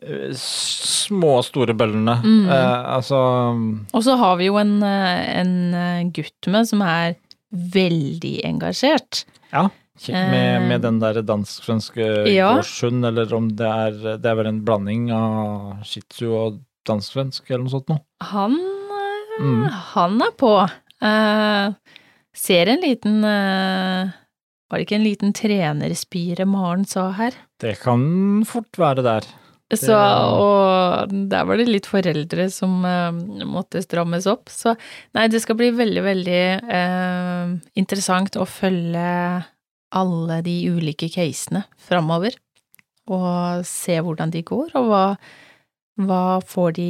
eh, 0.02 0.32
små 0.38 1.38
og 1.40 1.44
store 1.48 1.74
bøllene. 1.76 2.18
Mm. 2.22 2.48
Eh, 2.48 2.94
altså 2.96 3.18
Og 3.92 4.04
så 4.06 4.16
har 4.16 4.36
vi 4.40 4.46
jo 4.50 4.56
en, 4.60 4.78
eh, 4.82 5.40
en 5.40 5.74
eh, 5.74 6.04
gutt 6.14 6.46
med 6.52 6.68
som 6.68 6.82
er 6.82 7.16
veldig 7.52 8.40
engasjert. 8.44 9.24
Ja, 9.52 9.68
med, 10.12 10.68
med 10.68 10.82
den 10.84 10.98
der 11.00 11.22
dansk-svenske 11.24 12.28
ja. 12.28 12.50
gårdshund, 12.58 13.06
eller 13.06 13.32
om 13.34 13.48
det 13.56 13.66
er 13.66 14.18
Det 14.20 14.26
er 14.28 14.34
vel 14.36 14.46
en 14.50 14.64
blanding 14.66 15.06
av 15.14 15.84
shih 15.88 16.02
tzu 16.10 16.26
og 16.36 16.58
dansk-svensk, 16.88 17.44
eller 17.50 17.64
noe 17.66 17.74
sånt 17.76 17.90
noe. 17.92 18.02
Han, 18.32 18.56
eh, 18.60 19.12
Mm. 19.36 19.64
han 19.92 20.22
er 20.24 20.30
på. 20.40 20.52
Eh, 21.04 21.72
ser 22.32 22.70
en 22.72 22.80
liten 22.80 23.18
eh, 23.24 24.12
Var 24.70 24.78
det 24.78 24.86
ikke 24.86 24.96
en 24.96 25.04
liten 25.04 25.32
trenerspire 25.36 26.46
Maren 26.48 26.86
sa 26.88 27.10
her? 27.12 27.36
Det 27.60 27.76
kan 27.82 28.42
fort 28.48 28.72
være 28.80 29.04
der. 29.04 29.28
Så, 29.74 29.94
og 29.94 31.10
der 31.30 31.44
var 31.44 31.58
det 31.58 31.66
litt 31.68 31.86
foreldre 31.90 32.44
som 32.54 32.84
uh, 32.86 33.10
måtte 33.46 33.82
strammes 33.82 34.26
opp. 34.30 34.46
Så 34.46 34.76
nei, 35.14 35.26
det 35.26 35.40
skal 35.42 35.58
bli 35.58 35.72
veldig, 35.74 36.02
veldig 36.06 36.42
uh, 36.70 37.54
interessant 37.74 38.38
å 38.38 38.46
følge 38.46 39.06
alle 39.90 40.36
de 40.46 40.54
ulike 40.70 41.08
casene 41.10 41.64
framover. 41.82 42.34
Og 43.10 43.66
se 43.66 43.98
hvordan 44.02 44.30
de 44.34 44.42
går, 44.46 44.70
og 44.78 44.86
hva, 44.90 45.04
hva 45.96 46.40
får 46.44 46.72
de 46.76 46.88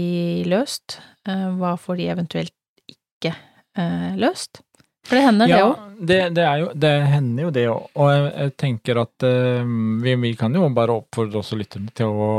løst? 0.51 0.99
Eh, 1.29 1.49
hva 1.61 1.77
får 1.79 2.01
de 2.01 2.09
eventuelt 2.14 2.55
ikke 2.90 3.33
eh, 3.79 4.14
løst? 4.19 4.62
For 5.07 5.14
det 5.14 5.23
hender, 5.23 5.47
det 5.47 5.55
Ja, 5.61 5.66
òg. 5.71 5.99
det, 6.11 6.19
det, 6.35 6.47
det 6.83 6.92
hender 7.12 7.47
jo 7.47 7.51
det 7.55 7.66
òg. 7.71 7.85
Og 7.95 8.11
jeg, 8.11 8.25
jeg 8.35 8.55
tenker 8.64 9.03
at 9.05 9.27
eh, 9.29 9.62
vi, 10.03 10.16
vi 10.25 10.33
kan 10.38 10.55
jo 10.59 10.66
bare 10.75 10.97
oppfordre 10.99 11.38
også 11.45 11.59
lytterne 11.61 11.95
til 11.95 12.11
å 12.11 12.31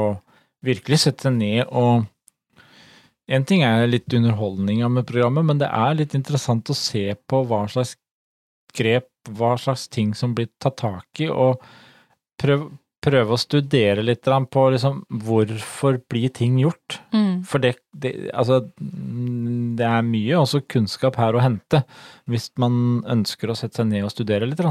virkelig 0.68 1.00
sette 1.06 1.30
seg 1.30 1.38
ned 1.40 1.66
og 1.72 2.06
En 3.28 3.44
ting 3.44 3.60
er 3.68 3.82
litt 3.92 4.08
underholdninga 4.16 4.88
med 4.88 5.04
programmet, 5.04 5.44
men 5.44 5.58
det 5.60 5.68
er 5.68 5.98
litt 6.00 6.14
interessant 6.16 6.70
å 6.72 6.76
se 6.80 7.10
på 7.28 7.42
hva 7.50 7.66
slags 7.68 7.98
grep, 8.72 9.10
hva 9.36 9.50
slags 9.60 9.90
ting 9.92 10.14
som 10.16 10.32
blir 10.32 10.48
tatt 10.64 10.78
tak 10.80 11.20
i, 11.20 11.28
og 11.28 11.60
prøve, 12.40 12.70
prøve 13.08 13.36
å 13.36 13.40
studere 13.40 14.04
litt 14.06 14.28
på 14.28 14.64
liksom, 14.74 15.02
hvorfor 15.24 16.00
blir 16.12 16.30
ting 16.36 16.60
gjort. 16.62 17.00
Mm. 17.16 17.44
For 17.48 17.64
det, 17.64 17.76
det, 17.96 18.14
altså, 18.34 18.62
det 18.78 19.88
er 19.88 20.06
mye 20.08 20.42
også 20.42 20.64
kunnskap 20.70 21.20
her 21.22 21.38
å 21.38 21.44
hente, 21.44 21.84
hvis 22.28 22.50
man 22.60 23.02
ønsker 23.08 23.50
å 23.50 23.58
sette 23.58 23.82
seg 23.82 23.92
ned 23.92 24.08
og 24.08 24.14
studere 24.14 24.50
litt. 24.50 24.64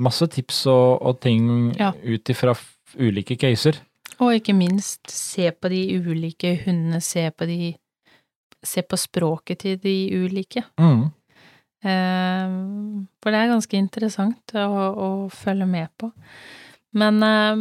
Masse 0.00 0.26
tips 0.32 0.64
og, 0.72 1.02
og 1.04 1.20
ting 1.22 1.74
Ja. 1.78 1.92
ut 2.02 2.30
ifra 2.32 2.56
ulike 2.98 3.36
caser. 3.38 3.78
Og 4.22 4.36
ikke 4.36 4.54
minst 4.54 5.10
se 5.10 5.50
på 5.50 5.70
de 5.72 5.82
ulike 5.98 6.56
hundene, 6.64 7.00
se 7.02 7.30
på 7.30 7.46
de 7.50 7.74
Se 8.64 8.80
på 8.80 8.96
språket 8.96 9.58
til 9.60 9.74
de 9.76 9.92
ulike. 10.24 10.62
Mm. 10.80 11.02
Eh, 11.84 12.54
for 13.20 13.28
det 13.28 13.40
er 13.42 13.50
ganske 13.50 13.76
interessant 13.76 14.54
å, 14.56 14.68
å 14.96 15.08
følge 15.28 15.66
med 15.68 15.90
på. 16.00 16.08
Men, 16.94 17.18
eh, 17.26 17.56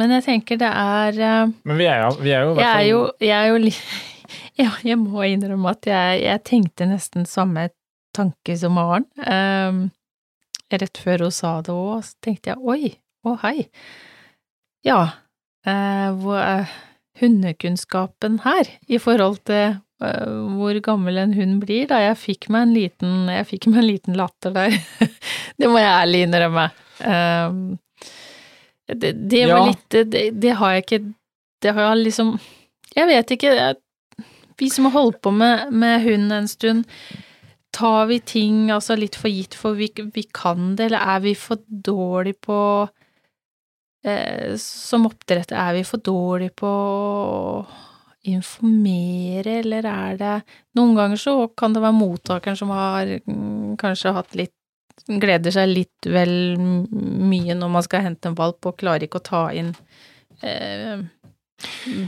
men 0.00 0.14
jeg 0.16 0.24
tenker 0.26 0.58
det 0.60 0.70
er 0.70 1.18
eh, 1.20 1.52
Men 1.68 1.78
vi 1.80 1.86
er, 1.90 2.02
jo- 2.06 2.18
vi 2.22 2.32
er 2.34 2.46
jo 2.48 2.54
Jeg 2.58 2.70
er 2.70 2.86
jo, 2.88 3.00
jeg 3.20 3.36
er 3.38 3.52
jo 3.52 3.72
Ja, 4.64 4.70
jeg 4.86 4.98
må 5.02 5.24
innrømme 5.26 5.72
at 5.74 5.86
jeg, 5.90 6.22
jeg 6.24 6.42
tenkte 6.46 6.86
nesten 6.86 7.26
samme 7.26 7.68
tanke 8.14 8.54
som 8.58 8.76
Maren. 8.78 9.04
Eh, 9.18 9.80
rett 10.78 10.98
før 11.02 11.26
hun 11.26 11.34
sa 11.34 11.56
det 11.66 11.74
òg, 11.74 12.04
så 12.06 12.14
tenkte 12.22 12.52
jeg 12.52 12.62
oi, 12.62 12.92
å 13.26 13.34
hei. 13.42 13.66
Ja, 14.86 15.00
uh, 15.66 16.08
hvor 16.20 16.38
er 16.38 16.70
hundekunnskapen 17.20 18.40
her 18.44 18.68
i 18.90 18.98
forhold 19.02 19.38
til 19.48 19.76
uh, 20.02 20.56
hvor 20.58 20.78
gammel 20.84 21.18
en 21.22 21.34
hund 21.36 21.60
blir, 21.62 21.86
da 21.90 22.00
jeg 22.02 22.18
fikk 22.20 22.48
meg 22.52 22.66
en 22.68 22.74
liten, 22.76 23.14
jeg 23.32 23.48
fikk 23.50 23.68
meg 23.70 23.82
en 23.82 23.88
liten 23.88 24.18
latter 24.18 24.54
der. 24.54 24.76
det 25.58 25.70
må 25.70 25.78
jeg 25.82 25.90
ærlig 25.94 26.24
innrømme. 26.26 26.66
Um, 27.02 27.62
det, 28.88 29.12
det 29.30 29.46
var 29.48 29.58
Ja. 29.58 29.66
litt 29.70 29.88
det, 30.12 30.30
det 30.40 30.54
har 30.60 30.72
jeg 30.74 30.84
ikke 30.84 31.02
Det 31.62 31.72
har 31.74 31.94
jeg 31.94 32.04
liksom 32.04 32.34
Jeg 32.96 33.06
vet 33.08 33.30
ikke. 33.30 33.52
Jeg, 33.56 33.76
vi 34.60 34.68
som 34.70 34.84
har 34.84 34.92
holdt 34.98 35.20
på 35.22 35.30
med, 35.34 35.72
med 35.72 36.02
hund 36.04 36.32
en 36.32 36.46
stund, 36.48 36.84
tar 37.74 38.06
vi 38.06 38.20
ting 38.20 38.70
altså 38.70 38.94
litt 38.96 39.16
for 39.18 39.28
gitt 39.32 39.54
for 39.58 39.74
vi, 39.74 39.88
vi 40.14 40.22
kan 40.30 40.76
det, 40.76 40.86
eller 40.92 40.98
er 41.16 41.20
vi 41.24 41.32
for 41.34 41.58
dårlig 41.66 42.36
på 42.44 42.58
eh, 44.04 44.54
Som 44.60 45.06
oppdretter, 45.08 45.56
er 45.58 45.72
vi 45.80 45.82
for 45.88 45.98
dårlig 46.04 46.52
på 46.54 46.70
å 46.70 47.66
informere, 48.24 49.58
eller 49.60 49.84
er 49.90 50.16
det 50.20 50.34
Noen 50.78 50.94
ganger 50.96 51.16
så 51.20 51.34
kan 51.56 51.74
det 51.74 51.82
være 51.84 51.98
mottakeren 51.98 52.56
som 52.56 52.70
har 52.72 53.10
mm, 53.26 53.74
kanskje 53.80 54.14
hatt 54.16 54.34
litt 54.38 54.54
Gleder 55.08 55.52
seg 55.52 55.68
litt 55.68 56.06
vel 56.08 56.56
mye 56.58 57.54
når 57.58 57.70
man 57.74 57.82
skal 57.86 58.04
hente 58.06 58.30
en 58.30 58.36
valp, 58.38 58.64
og 58.66 58.76
klarer 58.80 59.04
ikke 59.08 59.20
å 59.20 59.26
ta 59.26 59.40
inn 59.52 59.72
eh, 60.42 61.02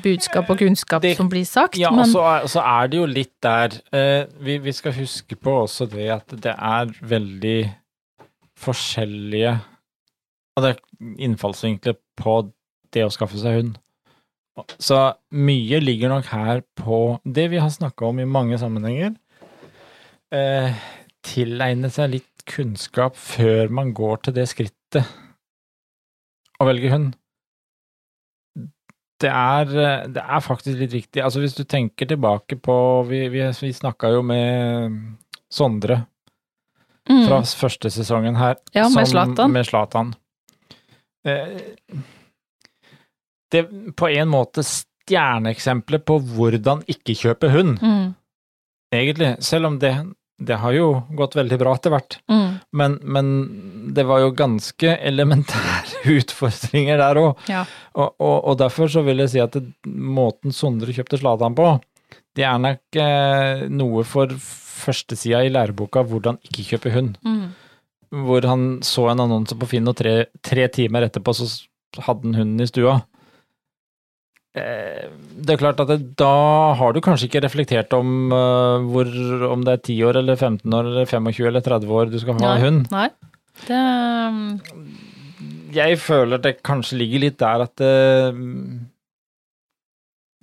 budskap 0.05 0.51
og 0.51 0.59
kunnskap 0.63 1.03
Det- 1.03 1.17
som 1.19 1.29
blir 1.29 1.45
sagt. 1.45 1.77
Ja, 1.79 1.91
og 1.91 2.07
så 2.11 2.23
er, 2.25 2.47
så 2.51 2.63
er 2.63 2.89
det 2.93 2.99
jo 3.01 3.07
litt 3.11 3.35
der 3.43 3.75
eh, 3.93 4.27
vi, 4.41 4.59
vi 4.59 4.73
skal 4.73 4.93
huske 4.97 5.37
på 5.37 5.59
også 5.65 5.89
det 5.91 6.09
at 6.15 6.37
det 6.47 6.55
er 6.57 6.93
veldig 7.03 7.59
forskjellige 8.57 9.57
er 10.57 10.79
innfallsvinkler 11.21 11.99
på 12.17 12.39
det 12.95 13.03
å 13.05 13.11
skaffe 13.13 13.37
seg 13.41 13.59
hund. 13.59 13.75
Så 14.81 14.97
mye 15.37 15.83
ligger 15.83 16.09
nok 16.09 16.31
her 16.33 16.63
på 16.81 17.19
det 17.29 17.51
vi 17.53 17.61
har 17.61 17.69
snakka 17.69 18.09
om 18.09 18.23
i 18.23 18.25
mange 18.25 18.57
sammenhenger. 18.57 19.13
Eh, 20.33 20.73
tilegne 21.27 21.91
seg 21.93 22.15
litt 22.15 22.36
kunnskap 22.49 23.17
før 23.19 23.71
man 23.73 23.93
går 23.97 24.27
til 24.27 24.37
det 24.37 24.49
skrittet 24.51 25.07
å 26.61 26.67
velge 26.69 26.93
hund 26.93 27.15
det 29.21 29.31
er, 29.33 29.71
det 30.13 30.23
er 30.23 30.43
faktisk 30.45 30.77
litt 30.77 30.93
viktig. 30.93 31.23
Altså 31.25 31.41
Hvis 31.41 31.57
du 31.57 31.63
tenker 31.65 32.09
tilbake 32.11 32.59
på 32.61 32.75
Vi, 33.09 33.23
vi, 33.33 33.47
vi 33.49 33.73
snakka 33.73 34.11
jo 34.13 34.23
med 34.27 34.99
Sondre 35.53 36.03
mm, 37.09 37.23
fra 37.29 37.39
første 37.47 37.91
sesongen 37.95 38.37
her. 38.37 38.59
Ja, 38.75 38.89
med 38.93 39.09
Zlatan. 39.09 39.53
Med 39.55 39.69
Zlatan. 39.69 40.15
Eh, 41.25 41.63
Det 43.53 43.63
på 43.97 44.09
en 44.11 44.29
måte 44.29 44.65
stjerneeksempelet 44.67 46.03
på 46.05 46.19
hvordan 46.19 46.83
ikke 46.91 47.15
kjøpe 47.15 47.49
hund, 47.55 47.79
mm, 47.79 48.09
egentlig. 48.93 49.37
Selv 49.47 49.71
om 49.71 49.79
det, 49.79 49.95
det 50.39 50.59
har 50.61 50.73
jo 50.77 50.87
gått 51.17 51.35
veldig 51.39 51.57
bra 51.59 51.75
etter 51.79 51.93
hvert. 51.95 52.19
mm, 52.29 52.51
Men, 52.77 52.99
men 53.03 53.29
det 53.97 54.05
var 54.05 54.21
jo 54.21 54.35
ganske 54.37 54.97
elementære 55.01 56.03
utfordringer 56.19 56.99
der 57.01 57.21
òg. 57.23 57.45
ja. 57.49 57.65
Og, 57.97 58.15
og, 58.21 58.37
og 58.53 58.59
derfor 58.61 58.91
så 58.93 59.01
vil 59.07 59.23
jeg 59.25 59.33
si 59.33 59.41
at 59.41 59.57
det, 59.57 59.65
måten 59.87 60.53
Sondre 60.53 60.93
kjøpte 60.93 61.17
Zlatan 61.23 61.57
på, 61.57 61.71
det 62.37 62.45
er 62.45 62.59
nok 62.61 62.99
eh, 63.01 63.65
noe 63.73 64.05
for 64.05 64.29
førstesida 64.37 65.41
i 65.47 65.49
læreboka 65.55 66.03
'Hvordan 66.05 66.37
ikke 66.45 66.67
kjøpe 66.77 66.93
hund'. 66.93 67.17
Mm, 67.25 67.47
Hvor 68.27 68.45
han 68.47 68.67
så 68.85 69.09
en 69.11 69.21
annonse 69.25 69.57
på 69.57 69.67
Finn, 69.67 69.89
og 69.89 69.97
tre, 69.97 70.27
tre 70.45 70.69
timer 70.69 71.09
etterpå 71.09 71.33
så 71.35 71.49
hadde 72.05 72.23
han 72.29 72.35
hunden 72.35 72.61
i 72.61 72.69
stua. 72.69 73.01
Eh, 74.57 75.09
det 75.45 75.53
er 75.53 75.61
klart 75.61 75.81
at 75.83 75.91
det, 75.91 75.99
da 76.17 76.73
har 76.79 76.95
du 76.95 77.03
kanskje 77.05 77.29
ikke 77.29 77.43
reflektert 77.45 77.93
om 77.97 78.33
uh, 78.33 78.81
hvor, 78.89 79.11
om 79.53 79.65
det 79.67 79.75
er 79.75 79.83
10 79.83 79.97
år 80.09 80.21
eller 80.23 80.39
15 80.39 80.77
år 80.79 80.89
eller 80.93 81.11
25 81.11 81.49
eller 81.51 81.65
30 81.67 81.93
år 81.99 82.13
du 82.13 82.17
skal 82.23 82.39
ha 82.41 82.55
Nei. 82.55 82.63
hund. 82.65 82.87
Nei. 82.95 83.09
Det 83.67 83.83
um, 84.33 84.41
Jeg 85.77 86.01
føler 86.01 86.41
det 86.41 86.57
kanskje 86.65 87.01
ligger 87.03 87.25
litt 87.27 87.39
der 87.41 87.67
at 87.67 87.85
eh, 87.85 88.41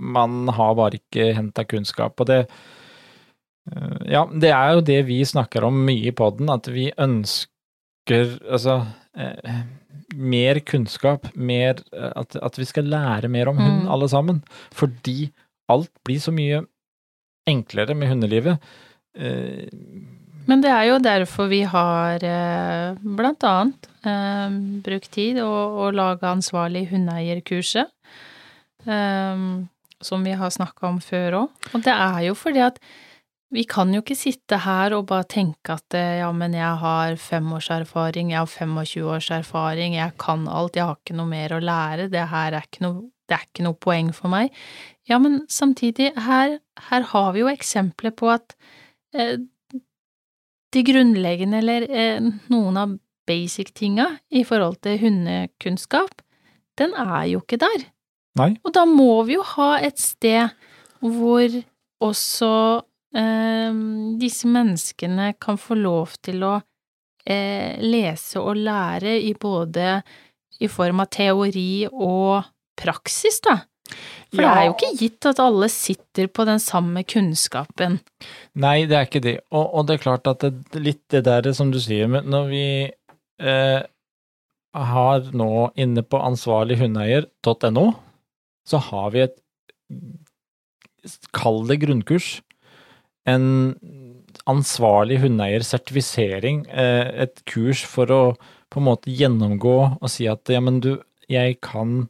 man 0.04 0.54
har 0.60 0.78
bare 0.78 1.00
ikke 1.02 1.32
henta 1.38 1.66
kunnskap. 1.66 2.20
Og 2.22 2.30
det 2.30 2.42
uh, 2.46 4.02
Ja, 4.06 4.28
det 4.30 4.54
er 4.54 4.78
jo 4.78 4.88
det 4.94 5.02
vi 5.10 5.24
snakker 5.26 5.66
om 5.66 5.86
mye 5.88 6.12
i 6.12 6.16
poden, 6.16 6.54
at 6.54 6.70
vi 6.70 6.92
ønsker 6.94 8.38
altså 8.46 8.84
eh, 9.18 9.64
mer 10.16 10.60
kunnskap, 10.66 11.30
mer 11.36 11.80
eh, 11.94 12.12
at, 12.16 12.36
at 12.42 12.58
vi 12.60 12.66
skal 12.70 12.86
lære 12.92 13.30
mer 13.30 13.50
om 13.52 13.58
hund, 13.58 13.84
Mm. 13.84 13.90
alle 13.92 14.10
sammen. 14.10 14.44
Fordi 14.72 15.32
alt 15.70 15.90
blir 16.06 16.20
så 16.20 16.32
mye 16.36 16.64
enklere 17.48 17.96
med 17.96 18.10
hundelivet. 18.10 18.60
Eh, 19.16 19.68
Men 20.48 20.62
det 20.62 20.70
er 20.72 20.84
jo 20.90 20.98
derfor 21.00 21.48
vi 21.48 21.62
har 21.64 22.24
eh, 22.24 22.96
blant 23.04 23.44
annet 23.48 23.88
eh, 24.04 24.50
brukt 24.84 25.12
tid 25.12 25.40
og, 25.40 25.78
og 25.86 25.94
laga 25.96 26.34
ansvarlig 26.36 26.88
hundeeierkurset, 26.90 27.88
eh, 28.88 29.46
som 30.04 30.24
vi 30.28 30.32
har 30.36 30.50
snakka 30.52 30.88
om 30.90 31.00
før 31.00 31.38
òg. 31.44 31.50
Og 31.74 31.84
det 31.86 31.94
er 31.96 32.22
jo 32.28 32.34
fordi 32.36 32.60
at 32.66 32.80
vi 33.54 33.64
kan 33.70 33.92
jo 33.94 34.02
ikke 34.02 34.18
sitte 34.18 34.58
her 34.64 34.96
og 34.98 35.08
bare 35.12 35.28
tenke 35.30 35.76
at 35.76 35.96
eh, 35.98 36.20
ja, 36.22 36.30
men 36.36 36.56
jeg 36.58 36.80
har 36.82 37.18
fem 37.22 37.52
års 37.54 37.70
erfaring, 37.74 38.32
jeg 38.34 38.42
har 38.42 38.50
25 38.50 39.10
års 39.16 39.30
erfaring, 39.36 39.98
jeg 40.00 40.16
kan 40.22 40.48
alt, 40.50 40.78
jeg 40.80 40.88
har 40.90 40.98
ikke 40.98 41.18
noe 41.20 41.30
mer 41.30 41.54
å 41.54 41.62
lære, 41.62 42.10
det 42.14 42.26
her 42.32 42.58
er 42.58 42.66
ikke 42.66 42.86
noe, 42.86 43.08
det 43.30 43.38
er 43.38 43.46
ikke 43.46 43.66
noe 43.68 43.78
poeng 43.78 44.10
for 44.16 44.34
meg. 44.34 44.54
Ja, 45.10 45.20
men 45.22 45.44
samtidig, 45.52 46.12
her, 46.26 46.58
her 46.90 47.08
har 47.14 47.34
vi 47.36 47.44
jo 47.44 47.52
eksempler 47.52 48.16
på 48.18 48.32
at 48.34 48.56
eh, 49.14 49.38
de 50.74 50.84
grunnleggende, 50.88 51.62
eller 51.62 51.86
eh, 51.90 52.32
noen 52.50 52.80
av 52.80 52.96
basic-tinga 53.30 54.08
i 54.34 54.42
forhold 54.48 54.82
til 54.84 54.98
hundekunnskap, 55.04 56.24
den 56.82 56.96
er 56.98 57.28
jo 57.30 57.44
ikke 57.44 57.62
der. 57.62 57.86
Nei. 58.40 58.50
Og 58.66 58.74
da 58.74 58.88
må 58.90 59.22
vi 59.28 59.38
jo 59.38 59.46
ha 59.54 59.76
et 59.86 60.02
sted 60.02 60.50
hvor 61.04 61.60
også 62.04 62.50
disse 63.14 64.50
menneskene 64.50 65.34
kan 65.42 65.60
få 65.62 65.78
lov 65.78 66.16
til 66.26 66.42
å 66.48 66.56
eh, 67.30 67.78
lese 67.84 68.42
og 68.42 68.58
lære 68.58 69.20
i 69.22 69.34
både 69.38 70.00
i 70.64 70.70
form 70.72 71.04
av 71.04 71.12
teori 71.14 71.86
og 71.92 72.50
praksis, 72.80 73.40
da. 73.46 73.60
For 74.34 74.42
det 74.42 74.50
er 74.50 74.66
jo 74.66 74.74
ikke 74.74 74.92
gitt 74.98 75.28
at 75.30 75.40
alle 75.44 75.68
sitter 75.70 76.30
på 76.32 76.46
den 76.50 76.62
samme 76.62 77.04
kunnskapen. 77.06 78.00
Nei, 78.58 78.78
det 78.90 78.98
er 78.98 79.06
ikke 79.06 79.22
det. 79.22 79.36
Og, 79.54 79.66
og 79.68 79.88
det 79.88 79.98
er 79.98 80.06
klart 80.08 80.30
at 80.32 80.46
det, 80.46 80.82
litt 80.82 81.04
det 81.14 81.26
der 81.28 81.52
som 81.54 81.74
du 81.74 81.78
sier, 81.84 82.10
men 82.10 82.26
når 82.34 82.48
vi 82.50 82.66
eh, 82.90 83.82
har 84.74 85.30
nå 85.38 85.52
inne 85.78 86.06
på 86.08 86.22
ansvarlighundeier.no, 86.32 87.86
så 88.66 88.84
har 88.90 89.14
vi 89.14 89.26
et 89.28 89.40
Kall 91.36 91.66
det 91.68 91.82
grunnkurs. 91.82 92.38
En 93.30 93.76
ansvarlig 94.50 95.22
hundeeier-sertifisering. 95.24 96.66
Eh, 96.68 97.24
et 97.26 97.44
kurs 97.50 97.84
for 97.88 98.12
å 98.12 98.22
på 98.74 98.82
en 98.82 98.88
måte 98.90 99.14
gjennomgå 99.14 99.78
og 100.02 100.10
si 100.10 100.26
at 100.30 100.50
ja, 100.50 100.62
men 100.64 100.80
du, 100.82 100.96
jeg 101.30 101.60
kan 101.62 102.08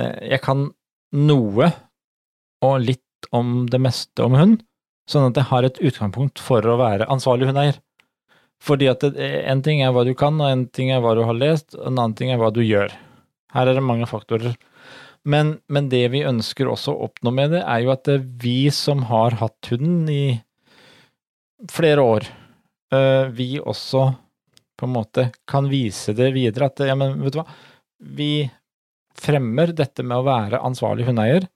eh, 0.00 0.32
Jeg 0.32 0.40
kan 0.46 0.70
noe 1.12 1.68
og 2.64 2.80
litt 2.82 3.28
om 3.34 3.66
det 3.70 3.78
meste 3.82 4.24
om 4.24 4.34
hund, 4.34 4.62
sånn 5.10 5.28
at 5.28 5.38
jeg 5.38 5.50
har 5.50 5.66
et 5.66 5.78
utgangspunkt 5.78 6.40
for 6.42 6.64
å 6.66 6.78
være 6.80 7.06
ansvarlig 7.10 7.50
hundeeier. 7.50 7.78
Fordi 8.58 8.88
at 8.90 9.04
en 9.06 9.62
ting 9.62 9.82
er 9.84 9.92
hva 9.94 10.02
du 10.06 10.14
kan, 10.18 10.40
og 10.42 10.50
en 10.50 10.64
ting 10.74 10.90
er 10.90 11.02
hva 11.04 11.14
du 11.14 11.22
har 11.26 11.36
lest, 11.38 11.76
og 11.76 11.86
en 11.86 12.00
annen 12.00 12.16
ting 12.18 12.32
er 12.34 12.40
hva 12.40 12.50
du 12.54 12.64
gjør. 12.64 12.90
Her 13.54 13.70
er 13.70 13.78
det 13.78 13.84
mange 13.86 14.08
faktorer. 14.10 14.56
Men, 15.24 15.58
men 15.68 15.88
det 15.92 16.04
vi 16.12 16.24
ønsker 16.26 16.68
også 16.70 16.94
å 16.94 17.08
oppnå 17.08 17.32
med 17.34 17.56
det, 17.56 17.62
er 17.64 17.82
jo 17.84 17.92
at 17.94 18.04
det 18.08 18.20
vi 18.42 18.70
som 18.74 19.06
har 19.10 19.38
hatt 19.40 19.70
hunden 19.72 20.06
i 20.12 20.38
flere 21.72 22.04
år, 22.04 22.28
øh, 22.94 23.30
vi 23.34 23.56
også 23.58 24.04
på 24.78 24.86
en 24.86 24.94
måte 24.94 25.28
kan 25.48 25.66
vise 25.70 26.14
det 26.16 26.30
videre. 26.36 26.70
At 26.70 26.84
ja, 26.86 26.94
men 26.98 27.18
vet 27.24 27.34
du 27.34 27.40
hva, 27.40 27.48
vi 27.98 28.48
fremmer 29.18 29.74
dette 29.74 30.04
med 30.06 30.20
å 30.20 30.26
være 30.28 30.62
ansvarlig 30.64 31.08
hundeeier. 31.08 31.48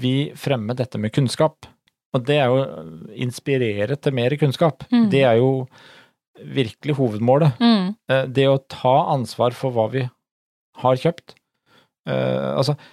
Vi 0.00 0.32
fremmer 0.38 0.76
dette 0.78 0.98
med 0.98 1.12
kunnskap. 1.14 1.68
Og 2.14 2.24
det 2.26 2.38
er 2.40 2.50
jo 2.50 2.64
inspirere 3.26 3.98
til 4.00 4.14
mer 4.16 4.34
kunnskap. 4.40 4.86
Mm. 4.90 5.06
Det 5.12 5.22
er 5.26 5.38
jo 5.42 5.66
virkelig 6.54 6.96
hovedmålet. 6.98 7.60
Mm. 7.60 7.94
Eh, 8.10 8.26
Det 8.26 8.46
å 8.48 8.62
ta 8.70 8.96
ansvar 9.12 9.54
for 9.54 9.74
hva 9.74 9.88
vi 9.92 10.06
har 10.82 10.96
kjøpt. 10.98 11.36
Uh, 12.04 12.60
altså 12.60 12.74
eh, 12.74 12.88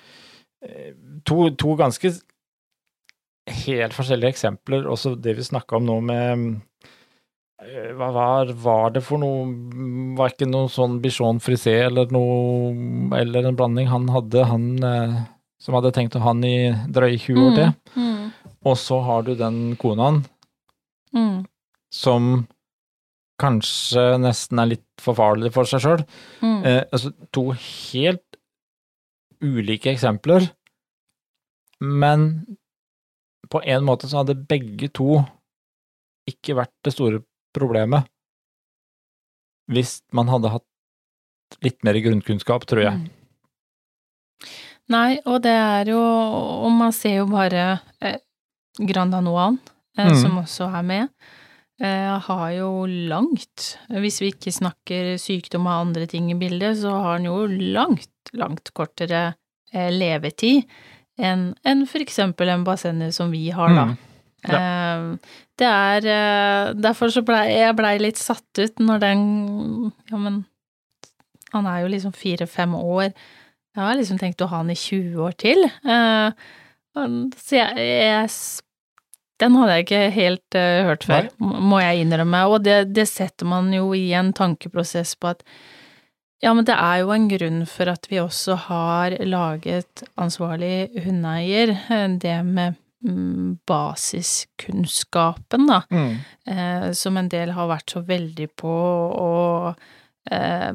to, 1.25 1.49
to 1.57 1.75
ganske 1.79 2.11
helt 3.65 3.95
forskjellige 3.97 4.35
eksempler, 4.35 4.85
også 4.85 5.15
det 5.17 5.33
vi 5.39 5.45
snakka 5.47 5.79
om 5.79 5.87
nå 5.87 5.95
med 6.05 6.43
eh, 7.63 7.89
hva 7.97 8.11
var, 8.13 8.51
var 8.61 8.93
det 8.93 9.01
for 9.05 9.21
noe 9.21 9.47
Var 10.17 10.33
ikke 10.35 10.47
noe 10.49 10.69
sånn 10.71 10.99
bichon 11.01 11.41
frisé 11.41 11.73
eller 11.87 12.11
noe 12.13 12.69
Eller 13.17 13.47
en 13.49 13.57
blanding 13.57 13.89
han 13.89 14.05
hadde, 14.13 14.45
han 14.45 14.67
eh, 14.85 15.15
som 15.61 15.77
hadde 15.77 15.91
tenkt 15.93 16.15
å 16.17 16.21
ha 16.23 16.31
han 16.31 16.45
i 16.45 16.71
drøye 16.89 17.19
20 17.21 17.41
år 17.45 17.51
til. 17.57 17.73
Mm. 17.93 18.31
Og 18.65 18.77
så 18.81 18.97
har 19.05 19.25
du 19.27 19.35
den 19.37 19.75
konaen 19.81 20.23
Mm. 21.11 21.41
som 21.91 22.47
kanskje 23.41 24.15
nesten 24.23 24.61
er 24.61 24.69
litt 24.69 24.85
for 25.03 25.17
farlig 25.17 25.49
for 25.51 25.67
seg 25.67 25.81
sjøl. 25.83 26.03
Mm. 26.39 26.61
Eh, 26.63 26.83
altså 26.87 27.11
to 27.35 27.49
helt 27.51 28.30
ulike 29.41 29.91
eksempler, 29.93 30.47
men 31.81 32.27
på 33.51 33.61
en 33.65 33.83
måte 33.83 34.07
så 34.07 34.21
hadde 34.21 34.37
begge 34.47 34.87
to 34.93 35.21
ikke 36.29 36.55
vært 36.59 36.73
det 36.85 36.93
store 36.93 37.23
problemet 37.55 38.05
hvis 39.71 40.01
man 40.15 40.27
hadde 40.31 40.51
hatt 40.51 40.65
litt 41.63 41.79
mer 41.87 41.97
grunnkunnskap, 42.03 42.65
tror 42.67 42.81
jeg. 42.83 42.95
Mm. 42.99 43.09
Nei, 44.91 45.19
og 45.29 45.37
det 45.45 45.53
er 45.53 45.91
jo 45.93 45.99
Og 46.01 46.71
man 46.75 46.91
ser 46.95 47.21
jo 47.21 47.27
bare 47.31 47.79
eh, 48.03 48.17
Granda 48.79 49.21
Noan, 49.23 49.59
eh, 49.97 50.09
Mm. 50.09 50.15
som 50.19 50.37
også 50.41 50.67
er 50.75 50.83
med, 50.83 51.09
eh, 51.79 52.19
har 52.19 52.47
jo 52.51 52.85
langt 52.85 53.77
Hvis 53.89 54.19
vi 54.21 54.31
ikke 54.33 54.51
snakker 54.51 55.15
sykdom 55.21 55.67
og 55.67 55.87
andre 55.87 56.07
ting 56.07 56.31
i 56.31 56.39
bildet, 56.39 56.77
så 56.81 56.91
har 56.91 57.17
han 57.17 57.25
jo 57.25 57.45
langt, 57.47 58.10
langt 58.37 58.73
kortere 58.77 59.33
eh, 59.73 59.91
levetid 59.91 60.63
enn 61.21 61.51
en 61.67 61.83
for 61.89 62.01
eksempel 62.03 62.49
en 62.49 62.63
bassenger 62.65 63.11
som 63.13 63.33
vi 63.33 63.49
har, 63.53 63.73
da. 63.75 63.83
Mm. 63.91 63.97
Ja. 64.49 64.61
Det 65.61 65.67
er 65.69 66.05
eh, 66.09 66.71
Derfor 66.73 67.11
så 67.13 67.21
blei 67.25 67.43
jeg 67.51 67.75
blei 67.77 67.91
litt 68.01 68.17
satt 68.17 68.57
ut 68.57 68.81
når 68.81 69.03
den 69.03 69.21
Ja, 70.09 70.17
men 70.17 70.41
han 71.51 71.67
er 71.67 71.81
jo 71.83 71.91
liksom 71.91 72.13
fire-fem 72.15 72.73
år. 72.79 73.11
Jeg 73.75 73.83
har 73.83 73.97
liksom 73.99 74.19
tenkt 74.21 74.41
å 74.43 74.47
ha 74.47 74.61
han 74.61 74.71
i 74.71 74.77
20 74.79 75.19
år 75.19 75.33
til. 75.35 75.65
Eh, 75.67 76.31
så 76.95 77.57
jeg, 77.57 77.87
jeg 77.87 78.29
Den 79.41 79.57
hadde 79.59 79.75
jeg 79.75 79.85
ikke 79.85 80.01
helt 80.15 80.57
eh, 80.59 80.83
hørt 80.87 81.03
før, 81.09 81.27
må 81.43 81.59
må 81.73 81.81
jeg 81.83 82.05
innrømme. 82.05 82.45
Og 82.47 82.63
det, 82.63 82.93
det 82.95 83.07
setter 83.09 83.49
man 83.51 83.71
jo 83.73 83.91
i 83.97 84.11
en 84.15 84.31
tankeprosess 84.37 85.15
på 85.19 85.33
at 85.33 85.43
ja, 86.41 86.53
men 86.57 86.65
det 86.65 86.73
er 86.75 87.01
jo 87.03 87.11
en 87.13 87.27
grunn 87.29 87.65
for 87.69 87.89
at 87.91 88.07
vi 88.09 88.17
også 88.21 88.55
har 88.67 89.13
laget 89.25 90.03
ansvarlig 90.17 90.89
hundeeier, 91.05 91.75
eh, 91.89 92.07
det 92.17 92.43
med 92.45 92.75
mm, 93.05 93.59
basiskunnskapen, 93.67 95.67
da 95.67 95.81
Mm. 95.91 96.17
eh, 96.47 96.91
som 96.93 97.17
en 97.17 97.29
del 97.29 97.51
har 97.51 97.67
vært 97.67 97.89
så 97.93 98.01
veldig 98.05 98.47
på, 98.55 98.69
og 98.69 99.75
eh, 100.31 100.71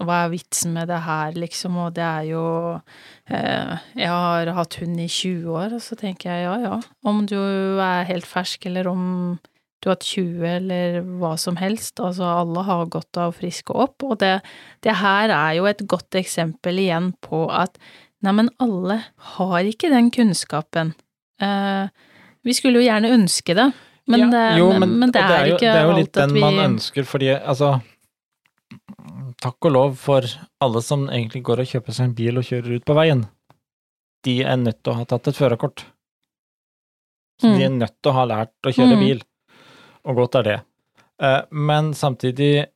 hva 0.00 0.24
er 0.24 0.30
vitsen 0.32 0.72
med 0.72 0.88
det 0.88 1.00
her, 1.04 1.32
liksom, 1.36 1.76
og 1.76 1.92
det 1.94 2.02
er 2.04 2.22
jo 2.30 2.80
eh, 3.28 3.76
Jeg 3.96 4.08
har 4.08 4.46
hatt 4.56 4.74
hund 4.80 5.00
i 5.00 5.06
20 5.08 5.44
år, 5.52 5.74
og 5.76 5.80
så 5.84 5.94
tenker 5.96 6.30
jeg 6.30 6.44
ja, 6.44 6.56
ja, 6.58 6.80
om 7.04 7.26
du 7.26 7.36
er 7.80 8.04
helt 8.08 8.24
fersk, 8.26 8.64
eller 8.66 8.88
om 8.88 9.38
du 9.80 9.88
har 9.88 9.96
hatt 9.96 10.04
20, 10.04 10.44
eller 10.44 11.00
hva 11.20 11.32
som 11.40 11.56
helst, 11.56 12.00
altså 12.04 12.26
alle 12.42 12.64
har 12.66 12.86
godt 12.92 13.16
av 13.20 13.32
å 13.32 13.36
friske 13.36 13.72
opp, 13.72 14.02
og 14.04 14.18
det, 14.20 14.34
det 14.84 14.98
her 15.00 15.32
er 15.32 15.54
jo 15.56 15.68
et 15.70 15.80
godt 15.88 16.18
eksempel 16.20 16.78
igjen 16.82 17.12
på 17.24 17.46
at 17.48 17.78
neimen, 18.24 18.50
alle 18.60 18.98
har 19.36 19.64
ikke 19.64 19.88
den 19.92 20.10
kunnskapen. 20.12 20.92
Eh, 21.40 21.88
vi 22.44 22.56
skulle 22.56 22.82
jo 22.82 22.84
gjerne 22.84 23.14
ønske 23.16 23.56
det, 23.56 23.70
men, 24.10 24.20
Ja, 24.20 24.28
det, 24.32 24.44
jo, 24.58 24.68
men, 24.80 24.92
men 25.00 25.12
det 25.14 25.22
er 25.22 25.46
jo, 25.46 25.56
ikke 25.56 25.70
Det 25.70 25.80
er 25.80 25.88
jo 25.88 25.96
litt 25.96 26.14
den 26.16 26.32
vi 26.34 26.40
man 26.42 26.58
ønsker, 26.64 27.04
fordi 27.06 27.28
altså 27.38 27.78
Takk 29.40 29.66
og 29.68 29.72
lov 29.72 29.94
for 29.96 30.26
alle 30.60 30.80
som 30.84 31.06
egentlig 31.08 31.40
går 31.46 31.62
og 31.62 31.70
kjøper 31.70 31.94
seg 31.96 32.08
en 32.10 32.16
bil 32.18 32.36
og 32.40 32.44
kjører 32.44 32.76
ut 32.76 32.84
på 32.84 32.96
veien. 32.98 33.22
De 34.26 34.34
er 34.44 34.58
nødt 34.60 34.82
til 34.84 34.92
å 34.92 34.98
ha 34.98 35.06
tatt 35.08 35.30
et 35.30 35.38
førerkort. 35.38 35.84
Mm. 37.40 37.54
De 37.56 37.64
er 37.64 37.72
nødt 37.72 37.94
til 38.02 38.12
å 38.12 38.16
ha 38.18 38.26
lært 38.28 38.68
å 38.68 38.72
kjøre 38.74 38.98
Mm. 38.98 39.04
bil, 39.06 39.22
og 40.04 40.20
godt 40.22 40.40
er 40.40 40.46
det. 40.46 40.58
Eh, 41.22 41.42
Men 41.50 41.92
samtidig 41.94 42.66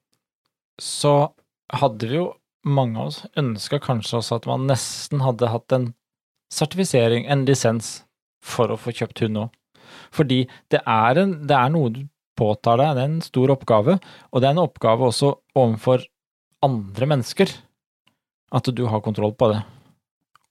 så 0.80 1.32
hadde 1.72 2.08
vi 2.08 2.18
jo, 2.18 2.32
mange 2.64 2.96
av 2.96 3.10
oss, 3.10 3.20
ønska 3.36 3.78
kanskje 3.78 4.18
også 4.18 4.38
at 4.40 4.46
man 4.48 4.64
nesten 4.70 5.20
hadde 5.20 5.50
hatt 5.52 5.72
en 5.76 5.90
sertifisering, 6.52 7.26
en 7.28 7.44
lisens, 7.44 8.04
for 8.44 8.72
å 8.72 8.78
få 8.80 8.92
kjøpt 8.92 9.20
hund 9.24 9.42
òg. 9.42 9.52
Fordi 10.14 10.44
det 10.72 10.80
er, 10.80 11.20
en, 11.20 11.34
det 11.48 11.56
er 11.56 11.72
noe 11.72 11.92
du 11.92 12.02
påtar 12.38 12.80
deg, 12.80 12.96
det 12.96 13.02
er 13.04 13.10
en 13.12 13.20
stor 13.24 13.52
oppgave, 13.54 13.98
og 14.32 14.40
det 14.42 14.48
er 14.48 14.56
en 14.56 14.64
oppgave 14.64 15.08
også 15.10 15.34
overfor 15.54 16.04
andre 16.64 17.08
mennesker, 17.10 17.52
at 18.54 18.70
du 18.72 18.84
har 18.88 19.04
kontroll 19.04 19.34
på 19.36 19.50
det. 19.52 19.60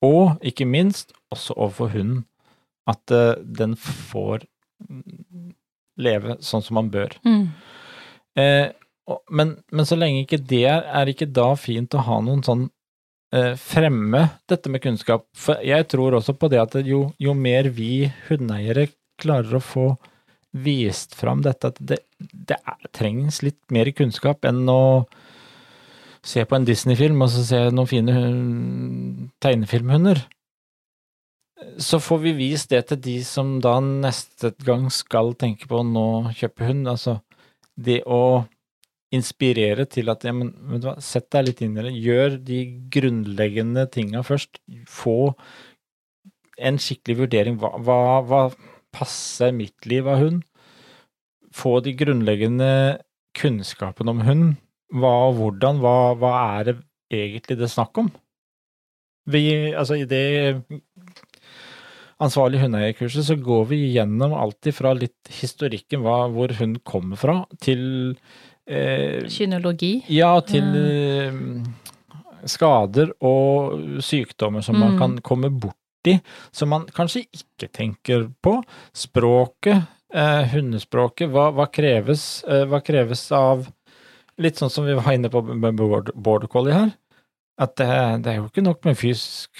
Og 0.03 0.37
ikke 0.45 0.67
minst 0.69 1.13
også 1.33 1.55
overfor 1.57 1.93
hunden, 1.95 2.25
at 2.89 3.13
eh, 3.15 3.39
den 3.41 3.77
får 3.79 4.45
leve 5.97 6.37
sånn 6.41 6.63
som 6.65 6.79
man 6.79 6.89
bør. 6.93 7.17
mm. 7.25 7.43
Eh, 8.39 8.71
og, 9.05 9.19
men, 9.29 9.49
men 9.69 9.85
så 9.85 9.97
lenge 9.99 10.23
ikke 10.23 10.39
det 10.47 10.63
er, 10.65 10.85
er 10.87 11.09
ikke 11.11 11.27
da 11.29 11.51
fint 11.59 11.93
å 11.93 12.01
ha 12.05 12.15
noen 12.23 12.39
sånn 12.45 12.61
eh, 13.35 13.51
fremme 13.59 14.21
dette 14.49 14.71
med 14.71 14.81
kunnskap. 14.81 15.25
For 15.35 15.59
jeg 15.61 15.85
tror 15.91 16.15
også 16.17 16.33
på 16.39 16.47
det 16.49 16.61
at 16.61 16.77
jo, 16.87 17.03
jo 17.21 17.35
mer 17.37 17.67
vi 17.75 18.07
hundeeiere 18.29 18.87
klarer 19.21 19.59
å 19.59 19.61
få 19.61 19.85
vist 20.53 21.13
fram 21.19 21.41
dette, 21.45 21.73
at 21.73 21.81
det, 21.83 21.99
det 22.17 22.57
er, 22.63 22.79
trengs 22.95 23.41
litt 23.43 23.59
mer 23.75 23.91
kunnskap 23.93 24.45
enn 24.49 24.63
å 24.71 25.03
se 26.23 26.45
på 26.47 26.55
en 26.55 26.65
Disney-film 26.65 27.19
og 27.25 27.29
så 27.33 27.43
se 27.45 27.61
noen 27.75 27.89
fine 27.89 28.15
hun- 28.15 29.29
tegnefilmhunder. 29.43 30.23
Så 31.81 31.99
får 32.03 32.19
vi 32.23 32.33
vist 32.37 32.71
det 32.73 32.81
til 32.89 33.01
de 33.03 33.17
som 33.27 33.57
da 33.63 33.77
neste 33.83 34.53
gang 34.65 34.89
skal 34.93 35.33
tenke 35.39 35.69
på 35.69 35.81
å 35.81 35.87
nå 35.87 36.07
kjøpe 36.37 36.67
hund. 36.69 36.89
Altså 36.91 37.19
det 37.75 38.01
å 38.05 38.43
inspirere 39.13 39.85
til 39.89 40.09
at 40.09 40.25
ja, 40.25 40.33
men, 40.35 40.51
vet 40.71 40.81
du 40.83 40.87
hva, 40.89 40.95
sett 41.03 41.29
deg 41.33 41.47
litt 41.49 41.61
inn 41.61 41.77
i 41.77 41.85
det. 41.85 41.93
Gjør 42.05 42.37
de 42.47 42.59
grunnleggende 42.93 43.85
tinga 43.93 44.23
først. 44.25 44.61
Få 44.89 45.33
en 46.57 46.79
skikkelig 46.81 47.19
vurdering. 47.23 47.59
Hva, 47.61 47.75
hva, 47.81 47.99
hva 48.25 48.41
passer 48.93 49.53
mitt 49.55 49.87
liv 49.89 50.09
av 50.09 50.21
hund? 50.21 50.41
Få 51.53 51.77
de 51.85 51.93
grunnleggende 51.97 52.71
kunnskapene 53.37 54.13
om 54.13 54.25
hund. 54.25 54.49
Hva 54.93 55.13
og 55.29 55.39
hvordan, 55.39 55.81
hva, 55.81 55.95
hva 56.17 56.33
er 56.57 56.69
det 56.69 56.77
egentlig 57.13 57.57
det 57.59 57.67
er 57.67 57.73
snakk 57.75 57.97
om? 58.01 58.11
Vi, 59.29 59.43
altså 59.71 59.95
i 60.01 60.07
det 60.09 60.25
ansvarlig 62.21 62.59
hundeeierkurset 62.61 63.25
så 63.25 63.35
går 63.39 63.65
vi 63.71 63.79
gjennom 63.95 64.33
alt 64.37 64.65
ifra 64.69 64.93
litt 64.97 65.31
historikken, 65.39 66.01
hva, 66.05 66.27
hvor 66.33 66.53
hund 66.59 66.83
kommer 66.83 67.17
fra, 67.17 67.45
til 67.61 68.15
eh, 68.67 69.23
Kynologi. 69.29 70.03
ja, 70.13 70.39
til 70.41 70.63
eh, 70.77 71.33
skader 72.45 73.13
og 73.23 74.01
sykdommer 74.03 74.61
som 74.63 74.77
man 74.79 74.93
Mm. 74.95 74.99
kan 74.99 75.17
komme 75.21 75.49
borti, 75.49 76.19
som 76.51 76.69
man 76.69 76.85
kanskje 76.85 77.25
ikke 77.31 77.71
tenker 77.71 78.29
på. 78.43 78.63
Språket, 78.93 79.83
eh, 80.13 80.43
hundespråket, 80.53 81.29
hva, 81.31 81.51
hva 81.55 81.67
kreves, 81.71 82.43
eh, 82.47 82.65
hva 82.65 82.81
kreves 82.83 83.31
av 83.31 83.67
Litt 84.41 84.55
sånn 84.57 84.71
som 84.73 84.83
vi 84.83 84.95
var 84.97 85.13
inne 85.13 85.29
på 85.29 85.43
med 85.45 85.75
border 85.77 86.47
collie 86.49 86.73
her, 86.73 86.89
at 87.61 87.75
det, 87.77 87.85
det 88.25 88.31
er 88.31 88.37
jo 88.39 88.47
ikke 88.47 88.63
nok 88.65 88.79
med 88.83 88.97
fysisk 88.97 89.51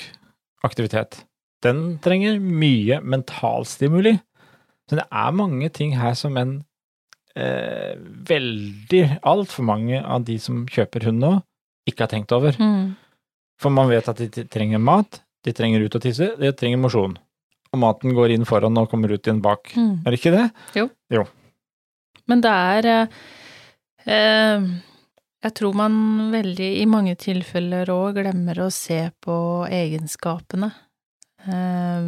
aktivitet. 0.65 1.19
Den 1.63 1.97
trenger 2.03 2.39
mye 2.43 2.99
mentalstimuli. 3.01 4.17
Så 4.89 4.99
det 4.99 5.07
er 5.07 5.35
mange 5.35 5.69
ting 5.73 5.95
her 5.97 6.15
som 6.19 6.37
en 6.37 6.57
eh, 7.39 7.95
veldig, 8.29 9.03
altfor 9.23 9.67
mange 9.67 10.01
av 10.01 10.25
de 10.27 10.37
som 10.41 10.63
kjøper 10.69 11.07
hund 11.09 11.23
nå, 11.23 11.33
ikke 11.89 12.05
har 12.05 12.13
tenkt 12.13 12.33
over. 12.35 12.57
Mm. 12.59 12.93
For 13.61 13.73
man 13.73 13.91
vet 13.91 14.09
at 14.11 14.19
de 14.19 14.47
trenger 14.51 14.81
mat, 14.83 15.21
de 15.43 15.53
trenger 15.55 15.83
ut 15.83 15.95
og 15.95 16.03
tisse, 16.03 16.33
de 16.39 16.51
trenger 16.57 16.81
mosjon. 16.81 17.15
Og 17.73 17.81
maten 17.81 18.13
går 18.13 18.35
inn 18.35 18.45
foran 18.45 18.77
og 18.77 18.89
kommer 18.91 19.11
ut 19.13 19.23
igjen 19.23 19.41
bak. 19.43 19.71
Mm. 19.75 20.03
Er 20.03 20.13
det 20.13 20.19
ikke 20.19 20.35
det? 20.35 20.47
Jo. 20.77 21.25
Men 22.29 22.43
det 22.43 22.51
er 22.53 22.89
eh, 22.91 23.21
eh, 24.05 24.67
Jeg 25.43 25.55
tror 25.57 25.75
man 25.75 25.95
veldig 26.31 26.69
i 26.79 26.85
mange 26.87 27.17
tilfeller 27.19 27.89
òg 27.91 28.21
glemmer 28.21 28.61
å 28.63 28.69
se 28.71 29.07
på 29.23 29.35
egenskapene. 29.67 30.69
Eh, 31.43 32.03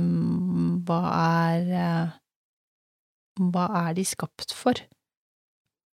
hva 0.87 0.99
er 1.11 1.71
eh, 1.75 2.11
Hva 3.51 3.65
er 3.81 3.95
de 3.97 4.05
skapt 4.07 4.53
for? 4.55 4.79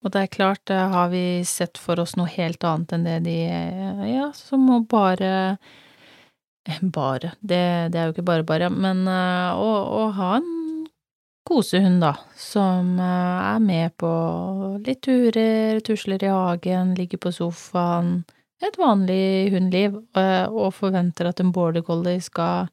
Og 0.03 0.11
det 0.15 0.21
er 0.21 0.35
klart, 0.35 0.71
eh, 0.71 0.93
har 0.95 1.11
vi 1.11 1.43
sett 1.47 1.79
for 1.79 1.99
oss 2.03 2.15
noe 2.19 2.31
helt 2.31 2.63
annet 2.67 2.95
enn 2.95 3.07
det 3.09 3.19
de 3.27 3.39
eh, 3.51 4.05
Ja, 4.13 4.31
så 4.37 4.59
må 4.61 4.83
bare 4.87 5.59
Bare, 6.95 7.33
det, 7.43 7.63
det 7.91 7.99
er 7.99 8.07
jo 8.07 8.13
ikke 8.15 8.29
bare 8.29 8.45
bare, 8.47 8.69
men 8.71 9.01
å, 9.11 9.71
å 9.99 10.03
ha 10.15 10.37
en 10.37 10.85
kosehund, 11.43 11.99
da, 12.05 12.13
som 12.39 13.01
er 13.03 13.59
med 13.59 13.97
på 13.99 14.11
litt 14.87 15.01
turer, 15.03 15.81
tusler 15.83 16.23
i 16.23 16.31
hagen, 16.31 16.95
ligger 16.95 17.19
på 17.19 17.33
sofaen, 17.35 18.21
et 18.63 18.79
vanlig 18.79 19.51
hundeliv, 19.53 19.97
eh, 20.19 20.47
og 20.47 20.75
forventer 20.77 21.29
at 21.29 21.41
en 21.43 21.51
border 21.55 21.83
collie 21.87 22.23
skal 22.23 22.69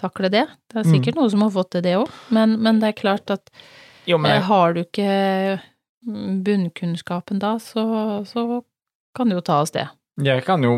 takle 0.00 0.28
det. 0.32 0.46
Det 0.70 0.76
er 0.80 0.84
Mm. 0.86 0.92
sikkert 0.94 1.14
noen 1.16 1.30
som 1.30 1.40
har 1.42 1.50
fått 1.50 1.70
til 1.70 1.82
det 1.82 1.96
òg, 1.98 2.08
men, 2.30 2.56
men 2.62 2.80
det 2.80 2.88
er 2.92 3.00
klart 3.00 3.30
at 3.30 3.50
Jo, 4.06 4.18
men 4.18 4.32
eh, 4.38 4.42
har 4.42 4.72
du 4.74 4.80
ikke 4.84 5.60
mm, 6.06 6.42
bunnkunnskapen 6.44 7.38
da, 7.38 7.56
så, 7.58 7.84
så 8.26 8.62
kan 9.14 9.28
det 9.28 9.36
jo 9.36 9.40
ta 9.46 9.60
oss 9.62 9.70
det. 9.70 9.88
jeg 10.22 10.44
kan 10.44 10.62
jo 10.62 10.72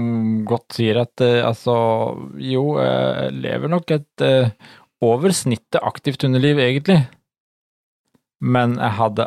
godt 0.46 0.72
si 0.76 0.90
at 0.90 1.20
eh, 1.20 1.40
altså 1.46 1.74
Jo, 2.38 2.78
jeg 2.78 3.32
lever 3.32 3.68
nok 3.68 3.90
et 3.90 4.20
eh, 4.20 4.50
over 5.02 5.30
snittet 5.36 5.80
aktivt 5.82 6.24
underliv, 6.24 6.56
egentlig. 6.58 7.06
Men 8.40 8.76
jeg 8.78 8.92
hadde 8.98 9.26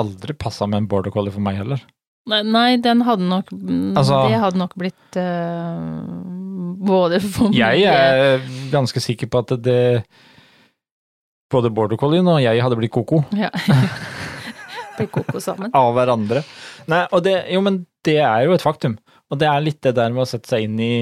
aldri 0.00 0.34
passa 0.34 0.66
med 0.66 0.78
en 0.82 0.88
border 0.90 1.10
collie 1.14 1.32
for 1.32 1.40
meg 1.44 1.56
heller. 1.60 1.80
Nei, 2.26 2.40
nei 2.42 2.76
den 2.80 3.02
hadde 3.04 3.26
nok 3.28 3.50
mm, 3.52 3.96
Altså- 4.00 4.22
Det 4.30 4.38
hadde 4.40 4.58
nok 4.58 4.74
blitt 4.80 5.16
eh, 5.20 5.98
både 6.86 7.20
for 7.24 7.48
mye 7.50 7.58
Jeg 7.58 7.82
er 7.90 8.44
ganske 8.72 9.00
sikker 9.02 9.30
på 9.32 9.42
at 9.44 9.54
det 9.64 9.80
Både 11.52 11.70
border 11.74 11.98
collien 12.00 12.26
og 12.30 12.40
jeg 12.42 12.62
hadde 12.64 12.78
blitt 12.80 12.92
koko 12.94 13.22
Ja. 13.36 13.50
Blir 14.96 15.08
koko 15.10 15.40
sammen. 15.42 15.72
av 15.74 15.88
hverandre. 15.96 16.44
Nei, 16.90 17.00
og 17.10 17.24
det 17.26 17.32
Jo, 17.50 17.60
men 17.66 17.80
det 18.06 18.18
er 18.22 18.44
jo 18.46 18.52
et 18.54 18.62
faktum. 18.62 18.92
Og 19.32 19.40
det 19.40 19.48
er 19.50 19.64
litt 19.64 19.80
det 19.82 19.94
der 19.96 20.12
med 20.14 20.22
å 20.22 20.28
sette 20.30 20.46
seg 20.52 20.68
inn 20.68 20.76
i 20.78 20.94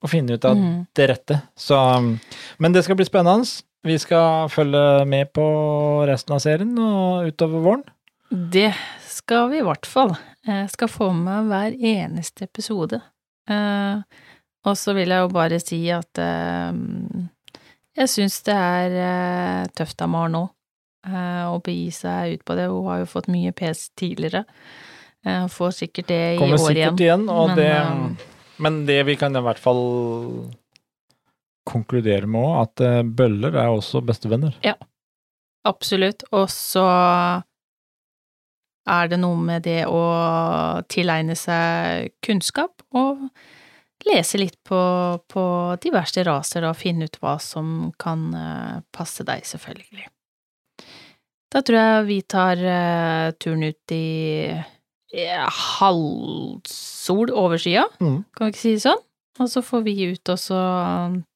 Å 0.00 0.08
finne 0.08 0.36
ut 0.38 0.44
av 0.48 0.54
Mm. 0.56 0.86
det 0.96 1.08
rette. 1.10 1.40
Så 1.58 1.76
Men 2.58 2.72
det 2.72 2.84
skal 2.86 2.96
bli 2.96 3.04
spennende. 3.04 3.44
Vi 3.84 3.98
skal 3.98 4.48
følge 4.48 5.04
med 5.08 5.32
på 5.32 5.44
resten 6.08 6.34
av 6.36 6.40
serien 6.40 6.72
og 6.78 7.26
utover 7.32 7.60
våren. 7.64 7.84
Det 8.30 8.70
skal 9.08 9.48
vi 9.50 9.58
i 9.58 9.64
hvert 9.66 9.84
fall. 9.88 10.14
Jeg 10.46 10.70
skal 10.70 10.88
få 10.88 11.10
med 11.12 11.48
hver 11.50 11.74
eneste 11.74 12.44
episode. 12.46 13.00
Eh, 13.48 14.00
og 14.68 14.76
så 14.76 14.94
vil 14.96 15.12
jeg 15.12 15.24
jo 15.24 15.30
bare 15.32 15.60
si 15.62 15.80
at 15.94 16.20
eh, 16.20 16.80
jeg 18.00 18.12
syns 18.12 18.40
det 18.46 18.56
er 18.56 18.96
eh, 19.04 19.68
tøft 19.76 20.02
av 20.04 20.10
Maren 20.12 20.36
nå 20.36 20.44
eh, 21.08 21.44
å 21.50 21.58
begi 21.64 21.90
seg 21.94 22.36
ut 22.36 22.44
på 22.46 22.56
det. 22.58 22.68
Hun 22.70 22.88
har 22.90 23.02
jo 23.02 23.10
fått 23.10 23.30
mye 23.32 23.52
pes 23.56 23.88
tidligere. 23.98 24.44
Eh, 25.26 25.46
får 25.52 25.76
sikkert 25.82 26.08
det 26.08 26.20
i 26.20 26.38
år 26.38 26.44
igjen. 26.44 26.56
Kommer 26.56 26.64
sikkert 26.66 27.04
igjen, 27.04 27.28
og 27.28 27.52
Men, 27.52 27.58
det 27.58 27.70
uh, 27.76 28.26
Men 28.60 28.80
det 28.88 29.00
vi 29.08 29.16
kan 29.20 29.36
i 29.36 29.44
hvert 29.44 29.60
fall 29.60 29.82
konkludere 31.68 32.28
med 32.30 32.40
òg, 32.40 32.56
at 32.64 32.84
uh, 32.86 33.02
bøller 33.04 33.56
er 33.56 33.72
også 33.72 34.00
bestevenner. 34.04 34.56
Absolutt. 35.68 36.24
Og 36.32 36.48
så 36.52 36.86
er 38.90 39.10
det 39.12 39.20
noe 39.20 39.36
med 39.36 39.66
det 39.68 39.82
å 39.86 40.00
tilegne 40.88 41.36
seg 41.36 42.14
kunnskap 42.24 42.80
og 42.96 43.28
lese 44.08 44.38
litt 44.40 44.56
på, 44.64 44.78
på 45.28 45.42
diverse 45.82 46.22
raser 46.26 46.64
og 46.68 46.76
finne 46.80 47.04
ut 47.10 47.18
hva 47.20 47.34
som 47.42 47.90
kan 48.00 48.28
eh, 48.34 48.78
passe 48.94 49.24
deg, 49.28 49.44
selvfølgelig. 49.44 50.06
Da 51.50 51.62
tror 51.66 51.78
jeg 51.80 52.06
vi 52.08 52.18
tar 52.30 52.60
eh, 52.62 53.30
turen 53.42 53.66
ut 53.66 53.94
i 53.96 54.04
ja, 55.12 55.48
halvsol 55.50 57.32
over 57.34 57.58
skya, 57.58 57.88
Mm. 58.00 58.22
kan 58.36 58.46
vi 58.46 58.52
ikke 58.54 58.62
si 58.62 58.74
det 58.78 58.84
sånn? 58.86 59.02
Og 59.40 59.48
så 59.50 59.62
får 59.64 59.82
vi 59.86 59.96
ut 60.12 60.28
og 60.28 60.38
så 60.38 60.60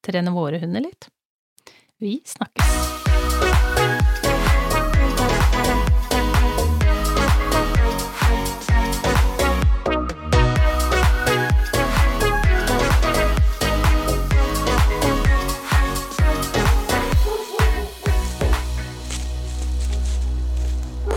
trene 0.05 0.31
våre 0.35 0.59
hunder 0.61 0.81
litt. 0.85 1.09
Vi 1.99 2.21
snakkes. 2.27 2.94